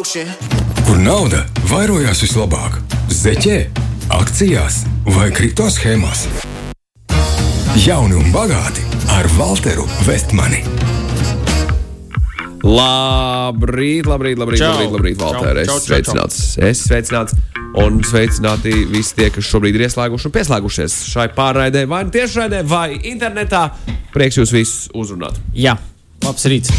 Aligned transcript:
Kur 0.00 0.96
nauda 0.96 1.42
vairojās 1.68 2.22
vislabāk? 2.24 2.78
Zeķē, 3.12 3.56
akcijās 4.16 4.78
vai 5.12 5.26
kripto 5.28 5.66
schēmās? 5.68 6.22
Jauni 7.84 8.16
un 8.16 8.30
bagāti 8.32 8.80
ar 9.12 9.28
Walteru 9.36 9.84
Vestmani. 10.06 10.62
Labrīt, 12.64 14.08
labrīt, 14.08 14.40
labrīt, 14.40 14.62
Čau. 14.62 14.72
labrīt, 14.72 14.94
labrīt 14.94 15.20
Valter. 15.20 15.60
Čau, 15.68 15.76
Es 15.76 15.84
sveicināts, 15.90 16.40
es 16.56 16.82
sveicināts. 16.86 17.36
Un 17.84 18.00
sveicināti 18.00 18.72
visi 18.88 19.18
tie, 19.20 19.28
kas 19.28 19.52
šobrīd 19.52 19.76
ir 19.76 19.84
ieslēguši 19.84 20.30
un 20.30 20.36
pieslēgušies 20.38 20.96
šai 21.12 21.28
pārraidē, 21.36 21.84
vai 21.92 22.06
nu 22.08 22.16
tiešraidē, 22.16 22.64
vai 22.64 22.88
internetā. 23.12 23.66
Prieks 24.16 24.40
jūs 24.40 24.56
visus 24.56 24.88
uzrunāt. 24.96 25.36
Jā, 25.52 25.76
labs 26.24 26.48
rīts. 26.48 26.72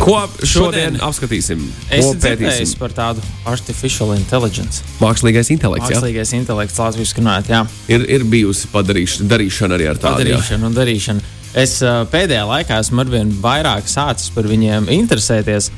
Ko 0.00 0.16
šodien, 0.24 0.48
Šodien 0.48 0.96
apskatīsim? 1.04 1.60
Es 1.92 2.08
dzirdēju 2.16 2.78
par 2.80 2.94
tādu 2.96 3.22
artificial 3.48 4.14
intelligence. 4.16 4.82
Mākslīgais 5.02 5.52
intelekts. 5.54 5.90
Jā? 5.92 6.00
Mākslīgais 6.00 6.32
intelekts, 6.38 6.80
latviešu 6.80 7.20
runājot, 7.20 7.52
jā. 7.52 7.60
Ir, 7.92 8.06
ir 8.16 8.24
bijusi 8.28 8.70
padarīšana, 8.72 9.28
darīšana 9.30 9.78
arī 9.78 9.88
ar 9.92 10.00
tādu. 10.02 10.24
jā. 10.26 10.38
Padarīšana 10.40 10.68
un 10.70 10.76
darīšana. 10.78 11.30
Es 11.62 11.76
pēdējā 11.84 12.44
laikā 12.48 12.78
esmu 12.80 13.02
arvien 13.04 13.32
vairāk 13.44 13.90
sācis 13.90 14.32
par 14.32 14.48
viņiem 14.48 14.88
interesēties. 14.94 15.68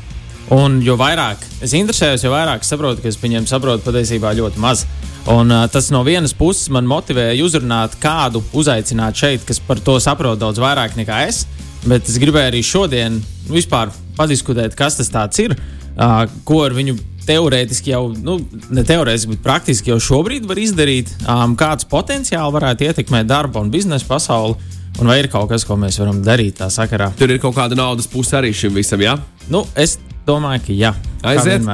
Un 0.55 0.78
jo 0.84 0.94
vairāk 1.00 1.41
es 1.64 1.72
interesējos, 1.74 2.22
jo 2.27 2.30
vairāk 2.30 2.64
saprotu, 2.69 3.02
ka 3.02 3.08
es 3.10 3.19
viņiem 3.19 3.48
saprotu 3.50 3.83
patiesībā 3.86 4.34
ļoti 4.38 4.60
maz. 4.62 4.84
Un, 5.33 5.48
uh, 5.48 5.64
tas 5.72 5.88
no 5.88 6.02
vienas 6.05 6.34
puses 6.36 6.69
man 6.69 6.84
motivēja 6.84 7.41
uzrunāt 7.42 7.96
kādu, 8.00 8.42
uzaicināt 8.52 9.16
šeit, 9.16 9.44
kas 9.48 9.58
par 9.58 9.80
to 9.80 9.96
saprot 10.05 10.38
daudz 10.38 10.60
vairāk 10.60 10.98
nekā 11.00 11.22
es. 11.30 11.46
Bet 11.88 12.08
es 12.08 12.20
gribēju 12.20 12.52
arī 12.52 12.60
šodien 12.64 13.16
vispār 13.48 13.91
padiskutēt, 14.18 14.77
kas 14.78 14.98
tas 14.98 15.42
ir, 15.42 15.56
uh, 15.96 16.24
ko 16.46 16.62
ar 16.66 16.77
viņu 16.77 16.96
teorētiski 17.24 17.92
jau, 17.95 18.06
nu, 18.12 18.38
ne 18.74 18.84
teorētiski, 18.86 19.34
bet 19.34 19.45
praktiski 19.45 19.92
jau 19.92 19.98
šobrīd 20.02 20.46
var 20.48 20.61
izdarīt, 20.61 21.12
um, 21.25 21.56
kāds 21.58 21.88
potenciāli 21.88 22.56
varētu 22.56 22.88
ietekmēt 22.88 23.28
darba 23.30 23.62
un 23.64 23.72
biznesa 23.75 24.08
pasauli. 24.08 24.56
Un 25.00 25.08
vai 25.11 25.16
ir 25.25 25.27
kaut 25.27 25.48
kas, 25.50 25.64
ko 25.66 25.75
mēs 25.75 25.97
varam 25.98 26.20
darīt 26.22 26.61
tā 26.61 26.69
sakarā? 26.70 27.08
Tur 27.19 27.33
ir 27.34 27.41
kaut 27.42 27.56
kāda 27.56 27.75
naudas 27.75 28.06
puse 28.06 28.36
arī 28.38 28.53
šim 28.55 28.77
visam, 28.78 29.00
jā? 29.03 29.16
Nu, 29.50 29.64
es 29.75 29.97
domāju, 30.27 30.62
ka 30.69 30.77
jā. 30.77 30.92
Aiziet. 31.27 31.66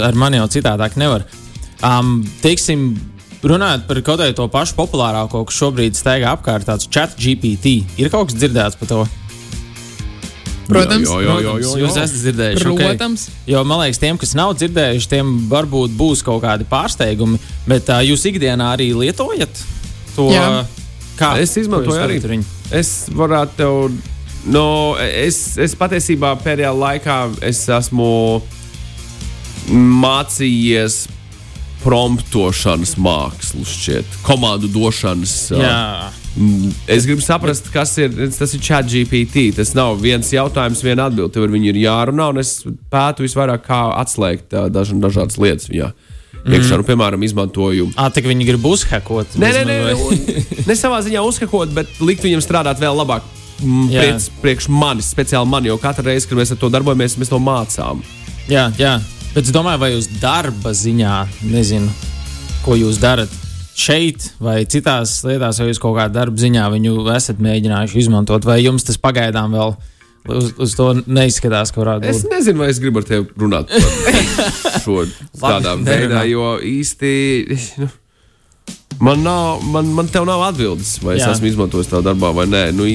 Ar 0.00 0.16
mani 0.16 0.40
jau 0.40 0.46
citādāk 0.56 0.96
nevar. 0.96 1.26
Um, 1.84 2.22
teiksim, 2.40 2.94
runājot 3.44 3.84
par 3.88 4.00
kaut 4.06 4.22
kādu 4.22 4.36
to 4.38 4.48
pašu 4.48 4.78
populārāko, 4.78 5.44
kas 5.44 5.60
šobrīd 5.60 5.98
staigā 5.98 6.32
apkārt, 6.32 6.64
tāds 6.70 6.88
chat 6.88 7.18
GPT. 7.20 7.82
Ir 8.00 8.08
kaut 8.14 8.30
kas 8.30 8.40
dzirdēts 8.40 8.80
par 8.80 8.90
to? 8.90 9.02
Protams, 10.68 11.08
Jā, 11.10 11.18
jā, 11.20 11.34
jā, 11.34 11.40
jā, 11.44 11.54
jā. 11.60 11.72
Jūs 11.82 11.96
esat 11.98 12.14
dzirdējuši. 12.22 12.70
Protams. 12.78 13.26
Jo 13.50 13.60
man 13.68 13.82
liekas, 13.82 14.00
tiem, 14.00 14.16
kas 14.20 14.32
nav 14.38 14.54
dzirdējuši, 14.56 15.10
tiem 15.12 15.34
varbūt 15.50 15.92
būs 15.98 16.22
kaut 16.24 16.40
kādi 16.46 16.64
pārsteigumi. 16.70 17.40
Bet 17.68 17.90
uh, 17.92 18.00
jūs 18.06 18.24
ikdienā 18.30 18.72
arī 18.76 18.90
lietojat 18.96 19.60
to? 20.16 20.30
Jā. 20.32 20.64
Kā 21.18 21.34
Es 21.42 21.52
izmantoju 21.60 22.00
arī. 22.00 22.18
viņu? 22.24 22.44
Es 22.74 22.94
varētu 23.14 23.58
tev. 23.60 24.00
No, 24.50 24.64
es, 25.00 25.54
es 25.60 25.72
patiesībā 25.78 26.34
pēdējā 26.42 26.72
laikā 26.76 27.18
es 27.48 27.62
esmu 27.72 28.42
mācījies 29.70 31.04
promptošanas 31.84 32.94
mākslu, 33.00 33.64
šķiet, 33.68 34.18
komandu 34.24 34.68
došanas. 34.72 35.34
Mm, 35.52 36.20
Es 36.90 37.04
gribu 37.06 37.22
saprast, 37.22 37.68
kas 37.70 37.92
ir 38.02 38.10
tas 38.34 38.54
ir 38.56 38.62
chat 38.62 38.88
GPT. 38.90 39.52
Tas 39.54 39.70
nav 39.76 40.00
viens 40.02 40.32
jautājums, 40.34 40.82
viena 40.82 41.06
atbilde. 41.06 41.30
Tev 41.34 41.46
ar 41.46 41.52
viņu 41.54 41.70
ir 41.70 41.78
jārunā, 41.84 42.32
un 42.34 42.42
es 42.42 42.56
pētu 42.90 43.22
visvairāk, 43.26 43.62
kā 43.68 43.84
atslēgt 44.00 44.56
daž, 44.74 44.90
dažādas 44.98 45.38
lietas. 45.38 45.70
Jā. 45.70 45.92
Iekšā, 46.44 46.76
nu, 46.76 46.84
piemēram, 46.84 47.22
izmantoju. 47.24 47.86
Ah, 47.96 48.10
tā 48.12 48.20
viņi 48.24 48.48
grib 48.50 48.66
uzhakot. 48.68 49.38
Nē, 49.40 49.52
nē, 49.54 49.62
nē, 49.64 49.78
un- 49.96 50.26
ne 50.68 50.76
savā 50.76 50.98
ziņā 51.06 51.22
uzskakot, 51.24 51.72
bet 51.76 52.02
likt 52.04 52.26
viņam 52.26 52.42
strādāt 52.44 52.82
vēl 52.82 52.98
labāk. 52.98 53.24
Mm. 53.62 53.86
Priekš, 53.94 54.26
priekš 54.42 54.68
manis, 54.68 55.08
speciāli 55.14 55.48
man, 55.48 55.64
jo 55.64 55.78
katru 55.80 56.10
reizi, 56.10 56.26
kad 56.28 56.36
mēs 56.40 56.52
ar 56.52 56.58
to 56.60 56.68
darbojamies, 56.74 57.14
mēs 57.22 57.30
to 57.32 57.38
mācām. 57.40 58.02
Jā, 58.50 58.66
jā. 58.76 58.98
Bet 59.32 59.46
es 59.46 59.54
domāju, 59.54 59.80
vai 59.80 59.94
jūs 59.94 60.10
darba 60.20 60.74
ziņā, 60.76 61.14
nezinu, 61.54 61.88
ko 62.66 62.76
jūs 62.76 62.98
darat 63.00 63.32
šeit 63.74 64.28
vai 64.42 64.60
citās 64.70 65.16
lietās, 65.26 65.58
vai 65.60 65.70
jūs 65.72 65.80
kaut 65.82 65.96
kādā 65.98 66.12
darba 66.20 66.38
ziņā 66.40 66.68
viņu 66.76 66.94
esat 67.16 67.40
mēģinājuši 67.42 67.98
izmantot, 68.04 68.46
vai 68.46 68.60
jums 68.62 68.86
tas 68.86 69.00
pagaidām 69.02 69.56
vēl 69.56 69.74
uz, 70.30 70.52
uz 70.62 70.76
to 70.78 70.92
neizskatās, 71.06 71.72
ka 71.74 71.82
varētu 71.82 72.08
Es 72.12 72.22
būt. 72.22 72.30
nezinu, 72.36 72.62
vai 72.62 72.70
es 72.72 72.78
gribu 72.82 73.02
ar 73.02 73.08
tevi 73.10 73.26
runāt 73.42 73.74
par 73.74 74.80
šo 74.84 75.02
tādā 75.42 75.74
veidā, 75.82 76.24
jo 76.30 76.54
īsti. 76.62 77.12
Nu, 77.82 77.90
Man 79.02 79.24
nav, 79.26 79.58
man, 79.74 79.88
man 79.90 80.06
tev 80.08 80.22
nav 80.24 80.38
atbildes, 80.46 81.00
vai 81.02 81.16
es 81.18 81.24
Jā. 81.24 81.32
esmu 81.34 81.48
izmantojis 81.50 81.88
tā 81.90 81.98
darbā 82.06 82.28
vai 82.32 82.44
nē. 82.46 82.60
Nu, 82.78 82.86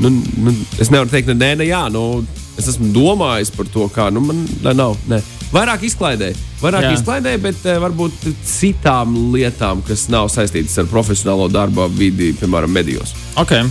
nu, 0.00 0.08
nu, 0.46 0.54
es 0.80 0.88
nevaru 0.90 1.12
teikt, 1.12 1.28
ne, 1.28 1.34
nē, 1.36 1.50
ne, 1.60 1.66
jā. 1.68 1.82
Nu, 1.92 2.22
es 2.56 2.70
esmu 2.72 2.88
domājis 2.94 3.52
par 3.52 3.68
to, 3.68 3.84
kā. 3.92 4.06
Nu, 4.10 4.22
man 4.24 4.40
lai 4.64 4.72
nav. 4.74 4.96
Nē. 5.12 5.20
Vairāk 5.54 5.84
izklaidē, 5.86 6.32
vairāk 6.60 6.88
Jā. 6.88 6.92
izklaidē, 6.96 7.36
bet 7.42 7.66
eh, 7.68 7.78
varbūt 7.82 8.24
citām 8.44 9.14
lietām, 9.34 9.82
kas 9.86 10.08
nav 10.12 10.30
saistītas 10.32 10.74
ar 10.82 10.88
profesionālo 10.90 11.46
darba 11.52 11.86
vidi, 11.92 12.32
piemēram, 12.40 12.72
medijos. 12.74 13.14
Okay. 13.38 13.62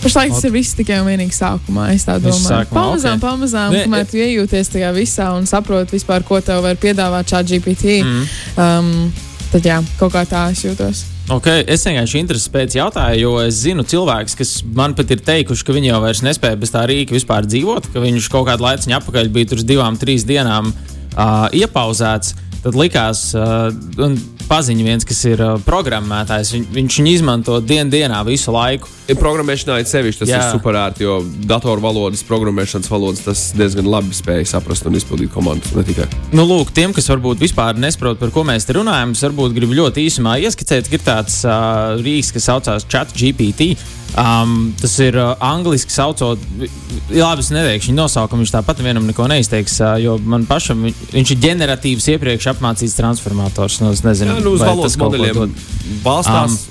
Pašlaik 0.00 0.32
tas 0.32 0.44
ir 0.48 0.52
viss 0.54 0.76
tikai 0.78 1.00
un 1.02 1.10
vienīgi 1.10 1.34
sākumā. 1.36 1.90
Es 1.92 2.06
tā 2.08 2.16
domāju. 2.22 2.46
sākumā, 2.46 2.72
Pamazām, 2.72 3.18
ok. 3.18 3.24
pamazām, 3.26 3.74
Ne, 3.74 3.82
kamēr 3.84 4.06
tu 4.08 4.16
iejūties 4.16 4.72
tajā 4.72 4.92
visā 4.96 5.28
un 5.36 5.44
saproti 5.50 5.98
vispār, 5.98 6.24
ko 6.24 6.40
tev 6.40 6.62
var 6.64 6.78
piedāvāt 6.80 7.34
šā 7.34 7.42
GPT. 7.50 8.00
Mm. 8.06 8.24
Um, 8.56 9.12
tad 9.52 9.66
jā, 9.66 9.80
kaut 10.00 10.14
kā 10.14 10.24
tā 10.24 10.46
es 10.54 10.64
jūtos. 10.64 11.04
Okay. 11.30 11.62
Es 11.70 11.84
vienkārši 11.86 12.18
intereses 12.18 12.50
pēc 12.50 12.74
jautāju, 12.74 13.20
jo 13.22 13.32
es 13.44 13.60
zinu 13.62 13.84
cilvēkus, 13.86 14.34
kas 14.34 14.50
man 14.74 14.96
pat 14.98 15.12
ir 15.14 15.20
teikuši, 15.22 15.62
ka 15.62 15.76
viņi 15.76 15.92
jau 15.92 16.00
vairs 16.02 16.24
nespēja 16.26 16.58
bez 16.58 16.72
tā 16.74 16.82
rīka 16.90 17.14
vispār 17.14 17.46
dzīvot, 17.46 17.86
ka 17.94 18.02
viņš 18.02 18.26
kaut 18.32 18.48
kādu 18.48 18.66
laiku 18.66 18.90
atpakaļ 18.96 19.30
bija 19.30 19.52
tur 19.52 19.60
uz 19.62 19.66
divām, 19.68 19.98
trīs 20.00 20.26
dienām 20.26 20.72
uh, 20.72 21.46
iepauzēts. 21.54 22.34
Tad 22.64 22.74
likās, 22.74 23.28
uh, 23.38 23.70
un 24.02 24.18
paziņa 24.50 24.84
viens, 24.86 25.06
kas 25.06 25.20
ir 25.30 25.40
uh, 25.44 25.54
programmētājs, 25.66 26.50
viņ, 26.56 26.64
viņš 26.74 26.96
viņu 27.00 27.12
izmanto 27.14 27.60
dienu 27.62 27.90
dienā 27.92 28.20
visu 28.26 28.52
laiku. 28.54 28.90
Ja 29.10 29.16
Programmēšanā 29.18 29.80
ir 29.82 29.88
sevišķi 29.90 30.20
tas 30.24 30.30
Jā. 30.30 30.40
ir 30.42 30.54
superērti, 30.58 31.02
jo 31.06 31.16
datoru 31.50 31.82
valodas, 31.82 32.22
programmēšanas 32.28 32.90
valodas 32.92 33.24
tas 33.24 33.44
diezgan 33.58 33.88
labi 33.90 34.14
spēj 34.14 34.44
saprast 34.52 34.86
un 34.86 34.98
izpildīt 34.98 35.32
komandas. 35.34 35.72
Ne 35.74 35.82
tikai. 35.86 36.06
Nu, 36.34 36.44
lūk, 36.46 36.70
tiem, 36.76 36.94
kas 36.94 37.08
varbūt 37.10 37.42
vispār 37.42 37.78
nesaprot, 37.80 38.20
par 38.22 38.30
ko 38.34 38.44
mēs 38.46 38.68
te 38.68 38.76
runājam, 38.78 39.16
es 39.16 39.24
varbūt 39.26 39.54
gribu 39.56 39.78
ļoti 39.80 40.06
īsumā 40.06 40.36
ieskicēt, 40.44 40.90
ka 40.90 40.98
ir 41.00 41.06
tāds 41.06 41.40
uh, 41.46 41.96
rīks, 42.02 42.30
kas 42.36 42.50
saucās 42.52 42.86
ChatGPT. 42.90 43.72
Um, 44.18 44.72
tas 44.74 44.96
ir 44.98 45.14
uh, 45.14 45.36
angļuiski 45.38 45.94
saucot, 45.94 46.40
labi, 47.14 47.42
es 47.44 47.50
neteikšu 47.54 47.92
viņa 47.92 47.98
nosaukumu, 48.00 48.42
viņš 48.42 48.52
tāpat 48.56 48.80
vienam 48.82 49.06
neko 49.06 49.28
neizteiks, 49.30 49.76
uh, 49.84 49.92
jo 50.02 50.16
man 50.18 50.48
pašam 50.50 50.82
vi- 50.82 50.94
viņš 51.12 51.30
ir 51.36 51.38
ģeneratīvs 51.44 52.08
iepriekš 52.16 52.48
apmācīts 52.56 52.96
transformators. 52.98 53.78
Nu, 53.84 53.92
es 53.94 54.02
nezinu, 54.02 54.39
Nu, 54.44 54.56
uz 54.56 54.60
vai 54.64 54.72
valodas 54.72 54.96
modeļiem 55.00 55.54
balstās. 56.04 56.66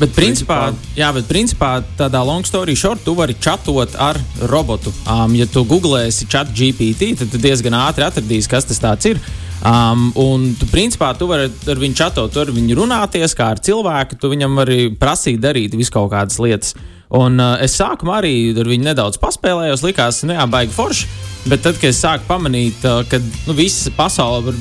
Bet, 0.00 0.10
principā, 0.16 0.72
Principā- 0.72 0.96
jā, 0.98 1.08
bet 1.14 1.28
principā 1.28 1.68
tādā 1.98 2.24
long 2.26 2.42
story 2.42 2.74
short, 2.74 3.04
tu 3.04 3.14
vari 3.14 3.36
chatot 3.38 3.94
ar 3.98 4.18
robotu. 4.50 4.90
Um, 5.06 5.34
ja 5.38 5.46
tu 5.46 5.62
googlēsi 5.64 6.26
chat 6.28 6.48
GPT, 6.50 7.12
tad 7.18 7.30
tu 7.30 7.38
diezgan 7.38 7.76
ātri 7.76 8.02
atradīsi, 8.08 8.48
kas 8.50 8.64
tas 8.64 9.04
ir. 9.06 9.20
Um, 9.62 10.10
un 10.18 10.56
tu, 10.58 10.66
principā, 10.66 11.12
tu 11.16 11.28
vari 11.30 11.46
ar 11.46 11.78
viņu 11.78 11.94
chatot, 11.94 12.32
tu 12.32 12.40
vari 12.40 12.50
viņu 12.56 12.74
runāties 12.80 13.36
kā 13.38 13.52
ar 13.54 13.60
cilvēku, 13.62 14.18
tu 14.18 14.32
viņam 14.32 14.56
vari 14.58 14.90
prasīt 14.90 15.38
darīt 15.38 15.76
visu 15.78 15.92
kaut 15.94 16.10
kādas 16.10 16.40
lietas. 16.42 16.74
Un 17.12 17.36
uh, 17.42 17.58
es 17.60 17.74
sākumā 17.76 18.22
arī 18.22 18.34
ar 18.56 18.68
viņu 18.68 18.86
nedaudz 18.86 19.18
paspēlējos, 19.20 19.84
likās, 19.84 20.22
nu 20.24 20.36
jā, 20.36 20.46
baigi 20.48 20.72
forši. 20.72 21.10
Bet 21.50 21.64
tad, 21.64 21.76
kad 21.80 21.90
es 21.90 22.00
sāku 22.00 22.24
pamanīt, 22.28 22.84
uh, 22.86 23.02
ka 23.08 23.20
nu, 23.48 23.56
visa 23.58 23.92
pasaule 23.96 24.46
var 24.46 24.60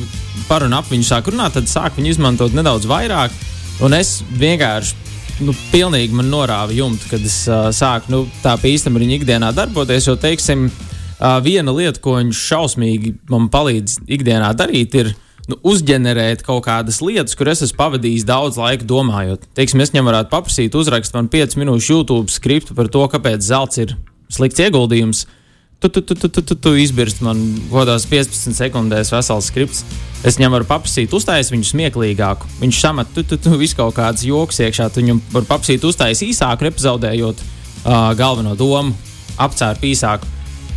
par 0.50 0.66
un 0.66 0.76
ap 0.76 0.90
viņu 0.92 1.08
sāk 1.08 1.30
runāt, 1.32 1.56
tad 1.56 1.70
sāku 1.72 2.02
viņu 2.02 2.16
izmantot 2.16 2.56
nedaudz 2.58 2.90
vairāk. 2.90 3.36
Un 3.86 3.96
es 3.96 4.20
vienkārši 4.36 5.46
nu, 5.46 5.56
pilnīgi 5.72 6.18
man 6.18 6.28
norāva 6.34 6.76
jumtu, 6.76 7.08
kad 7.14 7.24
es 7.26 7.44
uh, 7.48 7.70
sāku 7.76 8.12
nu, 8.12 8.24
tā 8.44 8.58
pa 8.60 8.68
īstam 8.68 8.98
ar 8.98 9.06
viņu 9.06 9.20
ikdienā 9.22 9.54
darboties. 9.56 10.10
Jo, 10.10 10.18
teiksim, 10.20 10.68
uh, 10.68 11.38
viena 11.46 11.72
lieta, 11.76 12.02
ko 12.04 12.18
viņš 12.20 12.46
šausmīgi 12.50 13.16
man 13.32 13.48
palīdz 13.54 14.02
ikdienā 14.12 14.52
darīt, 14.60 14.98
ir 15.00 15.14
nu, 15.50 15.58
uzģenerēt 15.72 16.44
kaut 16.46 16.66
kādas 16.68 17.02
lietas, 17.04 17.36
kur 17.38 17.50
es 17.52 17.64
esmu 17.66 17.80
pavadījis 17.80 18.28
daudz 18.28 18.60
laika 18.62 18.88
domājot. 18.88 19.48
Teiksim, 19.58 19.82
es 19.84 19.94
viņam 19.94 20.12
varētu 20.12 20.34
paprasīt, 20.34 20.78
uzrakstīt 20.78 21.18
man 21.18 21.30
5 21.34 21.58
minūšu 21.62 21.96
YouTube 21.96 22.34
skriptu 22.34 22.78
par 22.78 22.92
to, 22.92 23.06
kāpēc 23.12 23.46
zelts 23.46 23.82
ir 23.82 23.96
slikts 24.32 24.62
ieguldījums. 24.64 25.26
Tu, 25.82 25.90
tu, 25.90 26.04
tu, 26.06 26.14
tu, 26.14 26.30
tu, 26.30 26.44
tu, 26.46 26.56
tu 26.62 26.76
izbirst 26.78 27.24
man 27.26 27.40
kaut 27.72 27.88
kādās 27.88 28.04
15 28.06 28.54
sekundēs 28.54 29.10
vesels 29.10 29.48
skripts. 29.50 29.82
Es 30.22 30.38
viņam 30.38 30.60
varu 30.60 30.68
paprasīt, 30.70 31.14
uztaisīt 31.18 31.56
viņu 31.56 31.66
smieklīgāku. 31.72 32.50
Viņš 32.60 32.82
samet, 32.84 33.10
tu, 33.16 33.24
tu, 33.26 33.40
tu 33.42 33.56
visu 33.58 33.80
kaut 33.80 33.96
kādas 33.98 34.22
joks 34.28 34.62
iekšā. 34.62 34.92
Tu 34.94 35.02
viņam 35.02 35.24
var 35.34 35.48
paprasīt, 35.50 35.88
uztaisīt 35.90 36.36
īsāku, 36.36 36.68
nepazaudējot 36.68 37.42
uh, 37.42 38.12
galveno 38.20 38.54
domu, 38.60 38.94
apcērt 39.42 39.82
īsāku. 39.90 40.30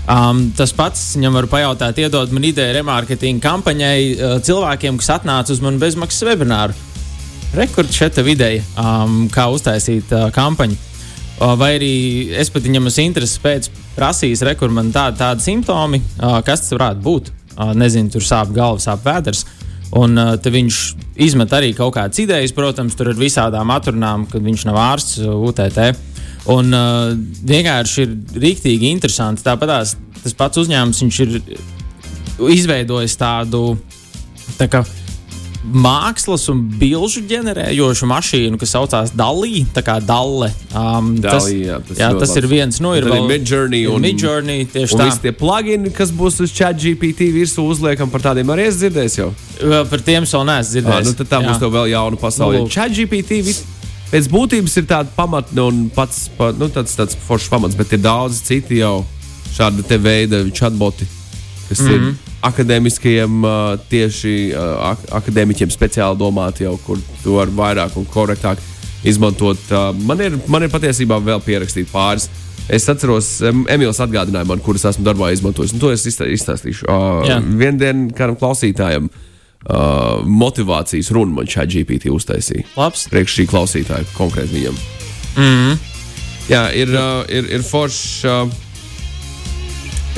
Um, 0.05 0.51
tas 0.53 0.75
pats 0.77 1.15
viņam 1.17 1.39
var 1.39 1.47
pajautāt, 1.49 1.97
iedod 2.03 2.33
man 2.37 2.45
ideju 2.45 2.75
remarketinga 2.77 3.41
kampaņai 3.41 4.01
uh, 4.13 4.35
cilvēkiem, 4.45 4.99
kas 5.01 5.15
atnāca 5.15 5.55
uz 5.55 5.63
manu 5.65 5.81
bezmaksas 5.81 6.27
webināru. 6.29 6.77
Rekords 7.57 7.97
šeit 7.97 8.19
ideja, 8.21 8.61
um, 8.77 9.31
kā 9.33 9.47
uztaisīt 9.55 10.13
uh, 10.13 10.27
kampaņu. 10.35 10.77
Uh, 11.41 11.55
vai 11.57 11.73
arī 11.79 11.95
es 12.37 12.53
pat 12.53 12.67
viņam 12.67 12.91
esmu 12.91 13.07
intereses 13.09 13.41
pēc 13.41 13.71
prasījis, 13.97 14.45
rekur 14.45 14.75
man 14.75 14.93
tādi, 14.93 15.23
tādi 15.23 15.47
simptomi, 15.47 16.03
uh, 16.21 16.43
kas 16.45 16.67
tas 16.67 16.77
varētu 16.77 17.01
būt. 17.05 17.33
Uh, 17.55 17.73
nezinu, 17.79 18.11
tur 18.13 18.27
sāp 18.27 18.53
galva, 18.53 18.83
sāp 18.83 19.07
vēders. 19.07 19.47
Un 19.97 20.19
uh, 20.21 20.35
viņš 20.37 20.83
izmet 21.25 21.55
arī 21.57 21.73
kaut 21.79 21.95
kādas 21.97 22.21
idejas, 22.21 22.53
protams, 22.53 22.99
tur 22.99 23.15
ar 23.15 23.17
visādām 23.17 23.73
atrunām, 23.73 24.29
kad 24.29 24.45
viņš 24.45 24.67
nav 24.69 24.83
ārsts 24.85 25.23
UTT. 25.25 25.95
Un 26.53 26.75
uh, 26.77 27.15
vienkārši 27.49 28.03
ir 28.05 28.11
rīktīgi 28.43 28.91
interesanti. 28.93 29.45
Tāpat 29.47 29.71
tās, 29.71 29.95
tas 30.23 30.35
pats 30.37 30.61
uzņēmums 30.61 31.01
ir 31.25 31.39
izveidojis 32.53 33.17
tādu 33.17 33.63
tā 34.59 34.69
kā, 34.69 34.83
mākslas 35.65 36.43
un 36.53 36.59
bilžu 36.77 37.23
ģenerējošu 37.31 38.05
mašīnu, 38.11 38.59
kas 38.61 38.75
saucās 38.75 39.13
Dalī, 39.17 39.63
Dalle. 40.05 40.51
Um, 40.77 41.15
Dalī, 41.17 41.31
tas, 41.31 41.47
jā, 41.49 41.79
tas 41.89 42.03
jā, 42.03 42.11
tas 42.21 42.35
ir 42.37 42.49
viens 42.51 42.81
no 42.85 42.93
Tad 42.93 43.01
ir 43.01 43.09
vēl 43.09 43.29
Midjourney 43.31 43.87
un- 43.89 44.05
Midjourney, 44.05 44.67
tieši 44.69 44.93
Un 44.99 45.01
tie 45.25 45.33
plugini, 45.33 45.93
kas 45.95 46.13
būs 46.13 46.43
uz 46.45 46.53
chat 46.53 46.77
GPT 46.77 47.31
virsū 47.33 47.65
uzliekam, 47.65 48.11
par 48.13 48.21
tādiem 48.21 48.53
arī 48.53 48.69
es 48.69 48.77
dzirdēju 48.83 49.15
Par 49.89 50.05
tiem 50.05 50.29
vēl 50.29 50.45
neesmu 50.51 50.75
dzirdējis. 50.77 51.07
nu 51.07 51.17
tad 51.23 51.33
tā 51.33 51.41
būs 51.41 51.55
Jā. 51.57 51.61
tev 51.65 51.73
vēl 51.73 51.89
jauna 51.95 52.21
pasaule. 52.21 52.59
Nu, 52.59 52.67
lūk. 52.67 52.71
Chat 52.77 52.93
GPT 52.93 53.41
vis- 53.41 53.63
pēc 54.15 54.29
būtības 54.31 54.77
ir 54.79 54.87
tāda 54.91 55.11
pamatne 55.17 55.65
un 55.67 55.81
pats 55.95 56.29
pa, 56.39 56.53
nu, 56.55 56.69
tāds, 56.71 56.95
tāds 56.99 57.19
foršs 57.27 57.51
pamats, 57.51 57.79
bet 57.79 57.97
ir 57.97 58.03
daudz 58.05 58.39
citi 58.47 58.79
jau 58.79 59.01
šāda 59.55 59.83
te 59.87 59.99
veida 59.99 60.45
chatboti, 60.55 61.07
kas 61.69 61.81
mm 61.81 61.89
-hmm. 61.89 61.99
Mhm. 61.99 62.09
ir 62.09 62.33
akadēmiskajiem, 62.45 63.45
uh, 63.45 63.81
tieši 63.91 64.53
ak 64.93 64.99
akadēmiķiem 65.19 65.71
speciāli 65.73 66.19
domāti 66.19 66.63
jau, 66.63 66.77
kur 66.87 66.99
tu 67.23 67.35
vari 67.35 67.51
vairāk 67.51 67.97
un 67.97 68.07
korektāk 68.07 68.59
izmantot. 69.05 69.59
Man, 70.07 70.21
ir, 70.21 70.39
man 70.49 70.63
ir 70.63 70.69
patiesībā 70.69 71.21
vēl 71.25 71.41
pierakstīti 71.41 71.91
pāris. 71.93 72.29
Es 72.69 72.89
atceros, 72.89 73.41
em, 73.43 73.65
Emīls 73.69 74.01
atgādināja 74.01 74.47
man, 74.47 74.59
kuras 74.59 74.85
esmu 74.85 75.05
darbā 75.05 75.33
izmantojis. 75.33 75.73
Un 75.73 75.79
to 75.79 75.91
es 75.93 76.07
izstā- 76.07 76.31
izstāstīšu. 76.33 76.85
Uh. 76.89 77.59
Vienu 77.59 77.79
dienu 77.79 78.11
kādam 78.17 78.37
klausītājam 78.37 79.05
uh, 79.05 79.34
motivācijas 80.25 81.09
runu 81.15 81.39
man 81.39 81.49
šā 81.49 81.65
GPT 81.71 82.13
uztaisīja. 82.13 82.67
Labs. 82.77 83.07
Priekš 83.09 83.39
šī 83.39 83.47
klausītāja 83.49 84.05
konkrēti 84.17 84.59
viņam. 84.59 84.77
Mm. 85.41 85.79
Jā, 86.51 86.67
ir, 86.77 86.93
uh, 86.93 87.25
ir, 87.33 87.49
ir 87.57 87.65
forši. 87.65 88.29
Uh, 88.29 88.63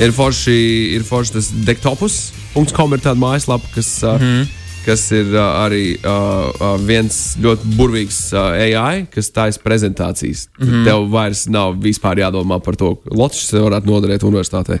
ir 0.03 0.13
forši, 0.13 0.59
ir 0.97 1.05
forši 1.07 1.37
tas 1.37 1.49
dektopus.com 1.67 2.95
ir 2.95 3.03
tāda 3.03 3.17
mājaslapa, 3.21 3.69
kas, 3.73 3.89
uh, 4.05 4.21
mm. 4.21 4.43
kas 4.85 5.07
ir 5.15 5.31
uh, 5.33 5.63
arī 5.63 5.83
uh, 5.97 6.49
uh, 6.51 6.75
viens 6.83 7.37
ļoti 7.41 7.73
burvīgs 7.77 8.19
uh, 8.35 8.51
AI, 8.67 9.07
kas 9.13 9.31
taisa 9.33 9.63
prezentācijas. 9.63 10.47
Mm 10.59 10.67
-hmm. 10.67 10.85
Tev 10.85 11.09
vairs 11.11 11.47
nav 11.47 11.79
vispār 11.81 12.21
jādomā 12.25 12.59
par 12.63 12.75
to, 12.75 12.95
ka 12.95 13.15
Latvijas 13.15 13.53
varētu 13.53 13.93
noderēt 13.93 14.23
universitātei. 14.27 14.79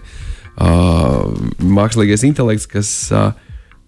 Uh, 0.57 1.33
mākslīgais 1.61 2.25
intelekts, 2.25 2.65
kas 2.65 3.11
uh, 3.11 3.31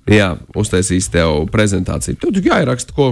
jā, 0.10 0.30
uztaisīs 0.58 1.10
tev 1.14 1.46
prezentāciju. 1.54 2.18
Tur 2.22 2.40
jāieraksta, 2.44 2.96
ko, 2.96 3.12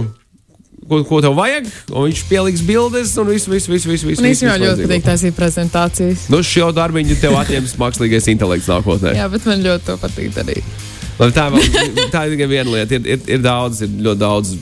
ko, 0.88 1.00
ko 1.08 1.20
tev 1.24 1.36
vajag, 1.38 1.68
un 1.92 2.08
viņš 2.08 2.24
pieliks 2.30 2.64
bildes 2.66 3.14
un 3.20 3.30
visu, 3.32 3.52
visu, 3.52 3.72
visu. 3.72 3.90
visu, 3.90 4.10
visu 4.10 4.22
Man 4.24 4.32
īstenībā 4.32 4.56
visu 4.56 4.66
ļoti 4.66 4.88
patīk 4.88 5.06
taisīt 5.06 5.38
prezentācijas. 5.38 6.26
Nu, 6.32 6.42
šo 6.46 6.70
darbiņu 6.76 7.18
tev 7.22 7.36
atņems 7.40 7.76
mākslīgais 7.80 8.30
intelekts 8.32 8.70
nākotnē. 8.72 9.14
Jā, 9.18 9.28
bet 9.32 9.46
man 9.48 9.64
ļoti 9.64 9.90
to 9.90 9.98
patīk 10.02 10.32
darīt. 10.36 10.76
Labi, 11.18 11.34
tā, 11.34 11.48
vēl, 11.50 11.70
tā 12.14 12.26
ir 12.26 12.36
tikai 12.36 12.50
viena 12.50 12.74
lieta. 12.76 12.98
Ir, 12.98 13.08
ir, 13.16 13.22
ir 13.36 13.42
daudz, 13.42 13.82
ir 13.82 13.94
ļoti 14.06 14.22
daudz, 14.22 14.54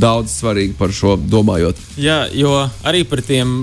daudz 0.00 0.38
svarīgi 0.40 0.76
par 0.78 0.92
šo 0.94 1.16
domājot. 1.20 1.80
Jā, 2.00 2.22
jo 2.32 2.54
arī 2.88 3.04
par 3.08 3.22
tiem, 3.24 3.60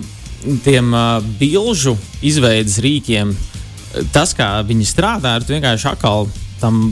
tiem 0.66 0.94
uh, 0.94 1.18
bilžu 1.39 1.95
izveidas 2.25 2.78
rīkiem, 2.86 3.33
tas, 4.13 4.36
kā 4.38 4.50
viņi 4.68 4.88
strādā, 4.88 5.38
ir 5.39 5.48
tu 5.48 5.56
vienkārši 5.56 5.89
atkal 5.95 6.30
tam 6.62 6.83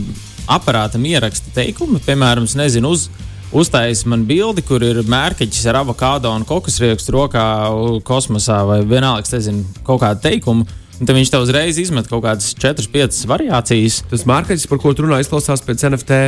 aparātam 0.50 1.04
ieraksta 1.08 1.52
teikumu. 1.56 2.00
Piemēram, 2.04 2.46
nezinu, 2.58 2.90
uz, 2.94 3.08
uztaisīt 3.54 4.08
man 4.10 4.24
bildi, 4.28 4.64
kur 4.66 4.82
ir 4.84 5.02
mērķis 5.08 5.66
ar 5.70 5.80
avokado 5.82 6.32
un 6.34 6.46
kokosriekstu 6.48 7.14
rokā 7.14 7.44
u- 7.74 8.00
kosmosā 8.04 8.62
vai 8.68 8.80
vienalga, 8.88 9.28
nezinu, 9.36 9.64
kaut 9.86 10.02
kādu 10.04 10.24
teikumu. 10.26 10.66
Un 11.00 11.06
tad 11.08 11.16
viņš 11.16 11.30
tev 11.32 11.42
uzreiz 11.42 11.78
izmet 11.82 12.06
kaut 12.06 12.22
kādas 12.22 12.52
4, 12.54 12.86
5 12.92 13.24
variācijas. 13.26 14.02
Tas 14.10 14.22
mārketis, 14.30 14.68
par 14.70 14.78
ko 14.78 14.92
tu 14.94 15.02
runā, 15.02 15.18
izklausās 15.24 15.64
pēc 15.66 15.88
NFT. 15.90 16.20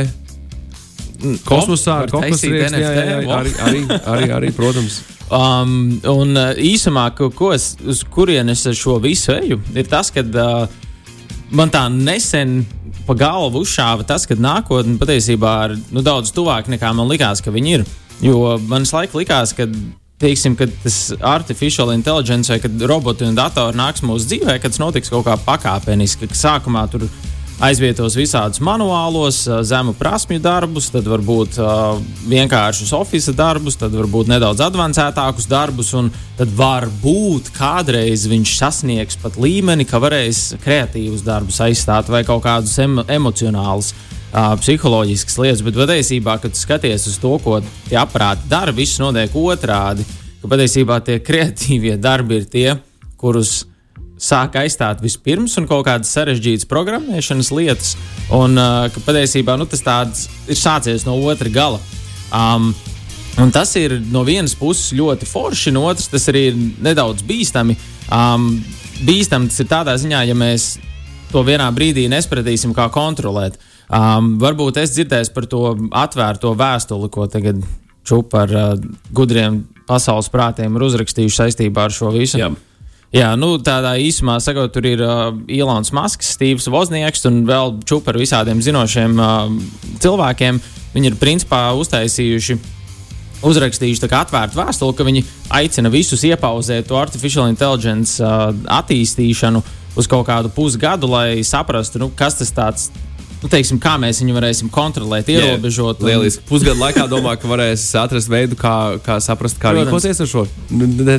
Kosmosā, 1.47 2.01
var 2.03 2.11
kosmosā 2.11 2.27
taisīt 2.27 2.51
rieksts, 2.53 2.77
jā, 2.77 2.89
jā, 2.91 3.05
jā, 3.05 3.21
NFT, 3.21 3.29
arī, 3.37 3.53
arī, 3.67 4.01
arī, 4.11 4.27
arī, 4.37 4.51
protams. 4.53 4.99
Um, 5.33 5.71
un 6.07 6.37
uh, 6.37 6.51
īsumā, 6.55 7.07
ko, 7.17 7.49
es, 7.55 7.71
uz 7.83 8.03
kurienes 8.13 8.61
es 8.69 8.77
šo 8.79 8.99
visu 9.03 9.33
eju, 9.33 9.57
ir 9.75 9.89
tas, 9.89 10.11
ka 10.13 10.21
uh, 10.23 10.67
man 11.51 11.71
tā 11.71 11.85
nesen 11.91 12.61
pa 13.07 13.15
galvu 13.17 13.61
uzšāva 13.63 14.05
tas, 14.07 14.25
ka 14.27 14.35
nākotne 14.35 14.97
patiesībā 14.99 15.53
ir 15.67 15.77
nu, 15.95 16.03
daudz 16.03 16.33
tuvāk 16.35 16.67
nekā 16.71 16.91
man 16.95 17.07
likās, 17.09 17.41
ka 17.43 17.53
viņi 17.53 17.73
ir. 17.77 17.85
Jo 18.23 18.57
man 18.67 18.87
laiku 18.89 19.21
likās, 19.21 19.53
ka 19.55 19.67
teiksim, 20.21 20.55
kad 20.57 20.71
tas 20.83 21.13
artificial 21.21 21.93
intelligence 21.93 22.51
vai 22.51 22.59
kad 22.59 22.81
roboti 22.89 23.27
un 23.27 23.37
datori 23.37 23.77
nāks 23.77 24.03
mūsu 24.05 24.31
dzīvē, 24.31 24.57
kad 24.61 24.73
tas 24.73 24.81
notiks 24.81 25.13
kaut 25.13 25.27
kā 25.27 25.37
pakāpeniski, 25.45 26.29
ka 26.29 26.37
sākumā 26.37 26.87
tur 26.91 27.05
aizvietos 27.63 28.15
visādus 28.17 28.59
manuālos, 28.61 29.39
zemu 29.65 29.95
prasmju 29.97 30.39
darbus, 30.43 30.91
tad 30.93 31.07
varbūt 31.09 31.57
uh, 31.57 31.97
vienkāršus 32.29 32.93
oficiālus 32.93 33.37
darbus, 33.37 33.77
tad 33.81 33.95
varbūt 33.97 34.29
nedaudz 34.29 34.61
avansētākus 34.61 35.49
darbus, 35.49 35.89
un 35.97 36.11
tad 36.37 36.51
varbūt 36.57 37.49
kādreiz 37.55 38.27
viņš 38.29 38.53
sasniegs 38.59 39.17
pat 39.21 39.39
līmeni, 39.41 39.87
ka 39.89 40.01
varēs 40.03 40.59
kreatīvus 40.61 41.25
darbus 41.25 41.57
aizstāt 41.65 42.11
vai 42.13 42.21
kaut 42.27 42.45
kādus 42.45 42.77
emo 42.83 43.05
emocionālus. 43.07 43.93
Uh, 44.27 44.51
psiholoģiskas 44.59 45.37
lietas, 45.39 45.63
bet 45.63 45.77
patiesībā, 45.79 46.35
kad 46.43 46.57
skaties 46.59 47.07
uz 47.09 47.15
to, 47.23 47.31
ko 47.41 47.61
tie 47.87 47.95
aparāti 47.97 48.49
dara, 48.51 48.73
viss 48.75 48.99
notiek 49.01 49.33
otrādi. 49.39 50.05
Ka 50.43 50.51
patiesībā 50.51 50.99
tie 51.07 51.17
kreatīvie 51.29 51.95
darbi 51.97 52.41
ir 52.41 52.45
tie, 52.51 52.67
kurus 53.17 53.63
sāk 54.17 54.57
aizstāt 54.59 55.01
vispirms, 55.03 55.55
un 55.59 55.67
kaut 55.69 55.85
kādas 55.87 56.11
sarežģītas 56.15 56.67
programmēšanas 56.69 57.51
lietas. 57.53 57.93
Un 58.33 58.57
uh, 58.57 58.99
patiesībā 59.05 59.57
nu, 59.59 59.67
tas 59.69 59.83
tāds 59.85 60.27
ir 60.49 60.59
sācies 60.59 61.05
no 61.07 61.15
otra 61.29 61.51
gala. 61.53 61.79
Um, 62.33 62.73
un 63.41 63.53
tas 63.53 63.71
ir 63.79 63.99
no 64.11 64.25
vienas 64.27 64.57
puses 64.57 64.91
ļoti 64.97 65.29
forši, 65.29 65.73
no 65.75 65.85
otras 65.87 66.09
tas 66.11 66.27
arī 66.31 66.47
ir 66.51 66.59
nedaudz 66.83 67.23
bīstami. 67.27 67.77
Um, 68.13 68.49
bīstami 69.05 69.51
tas 69.51 69.63
ir 69.63 69.71
tādā 69.71 69.97
ziņā, 70.01 70.25
ja 70.27 70.37
mēs 70.37 70.75
to 71.31 71.43
vienā 71.45 71.67
brīdī 71.75 72.07
nespratīsim, 72.11 72.73
kā 72.75 72.89
kontrolēt. 72.93 73.59
Um, 73.87 74.35
varbūt 74.41 74.81
es 74.81 74.95
dzirdēju 74.95 75.31
par 75.35 75.45
to 75.47 75.61
atvērto 75.95 76.51
vēstuli, 76.59 77.07
ko 77.11 77.27
tagad 77.31 77.61
čūpa 78.07 78.43
ar 78.43 78.55
uh, 78.55 78.87
gudriem 79.15 79.61
pasaules 79.87 80.27
prātiem 80.31 80.75
ir 80.75 80.85
uzrakstījuši 80.87 81.39
saistībā 81.43 81.87
ar 81.87 81.95
šo 81.95 82.11
visu. 82.15 82.39
Jā. 82.41 82.51
Jā, 83.15 83.29
nu, 83.39 83.53
tādā 83.63 83.93
īsumā 84.03 84.35
sakot, 84.43 84.73
tur 84.75 84.83
ir 84.83 84.99
uh, 84.99 85.29
Ilons 85.47 85.93
Masks, 85.95 86.33
Steve's 86.35 86.67
Voznieks 86.67 87.23
un 87.29 87.45
vēl 87.47 87.77
čūpa 87.87 88.11
ar 88.11 88.19
visādiem 88.19 88.59
zinošiem 88.63 89.15
uh, 89.15 89.45
cilvēkiem. 90.03 90.59
Viņi 90.91 91.11
ir 91.13 91.15
principā 91.21 91.69
uztaisījuši 91.79 92.57
uzrakstījuši 93.47 94.03
tā 94.03 94.09
kā 94.11 94.25
atvērtu 94.25 94.59
vēstuli, 94.59 94.97
ka 94.97 95.07
viņi 95.07 95.23
aicina 95.55 95.91
visus 95.93 96.25
iepauzēt 96.27 96.89
to 96.89 96.99
artificial 96.99 97.47
intelligence 97.47 98.19
uh, 98.19 98.49
attīstīšanu 98.75 99.63
uz 99.97 100.09
kaut 100.11 100.27
kādu 100.27 100.51
pusgadu, 100.51 101.07
lai 101.07 101.45
saprastu, 101.47 102.03
nu, 102.03 102.11
kas 102.11 102.41
tas. 102.51 102.89
Nu, 103.37 103.47
teiksim, 103.53 103.77
kā 103.77 103.91
mēs 104.01 104.17
viņu 104.23 104.33
varēsim 104.33 104.69
kontrolēt, 104.73 105.27
ierobežot. 105.29 105.99
un- 106.01 106.07
Lieliski. 106.09 106.41
Pusgadu 106.49 106.79
laikā 106.81 107.03
domā, 107.07 107.35
ka 107.39 107.47
varēs 107.47 107.83
atrast 108.01 108.27
veidu, 108.33 108.55
kā, 108.57 108.97
kā 109.05 109.19
saprast, 109.21 109.59
kā 109.61 109.73
rīkoties 109.77 110.19
ar 110.21 110.27
šo. 110.31 110.47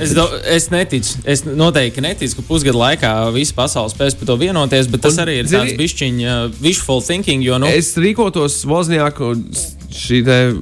Es, 0.03 0.15
do, 0.15 0.27
es 0.45 0.69
neticu. 0.75 1.17
Es 1.25 1.43
noteikti 1.47 2.03
neticu, 2.03 2.37
ka 2.41 2.43
pusgadu 2.49 2.79
laikā 2.83 3.33
visa 3.33 3.55
pasaule 3.55 3.91
spēs 3.95 4.19
par 4.19 4.27
to 4.27 4.37
vienoties, 4.37 4.91
bet 4.91 5.01
tas 5.07 5.15
Un, 5.19 5.25
arī 5.27 5.39
ir 5.39 5.45
zini- 5.47 5.77
tāds 5.77 5.79
bišķiņa 5.79 6.35
uh, 6.47 6.51
wishful 6.61 7.01
thinking. 7.01 7.43
Jo, 7.45 7.59
nu, 7.59 7.67
Es 7.67 7.95
rīkotos 7.95 8.65
Vozņāku 8.67 9.78
šī 9.93 10.19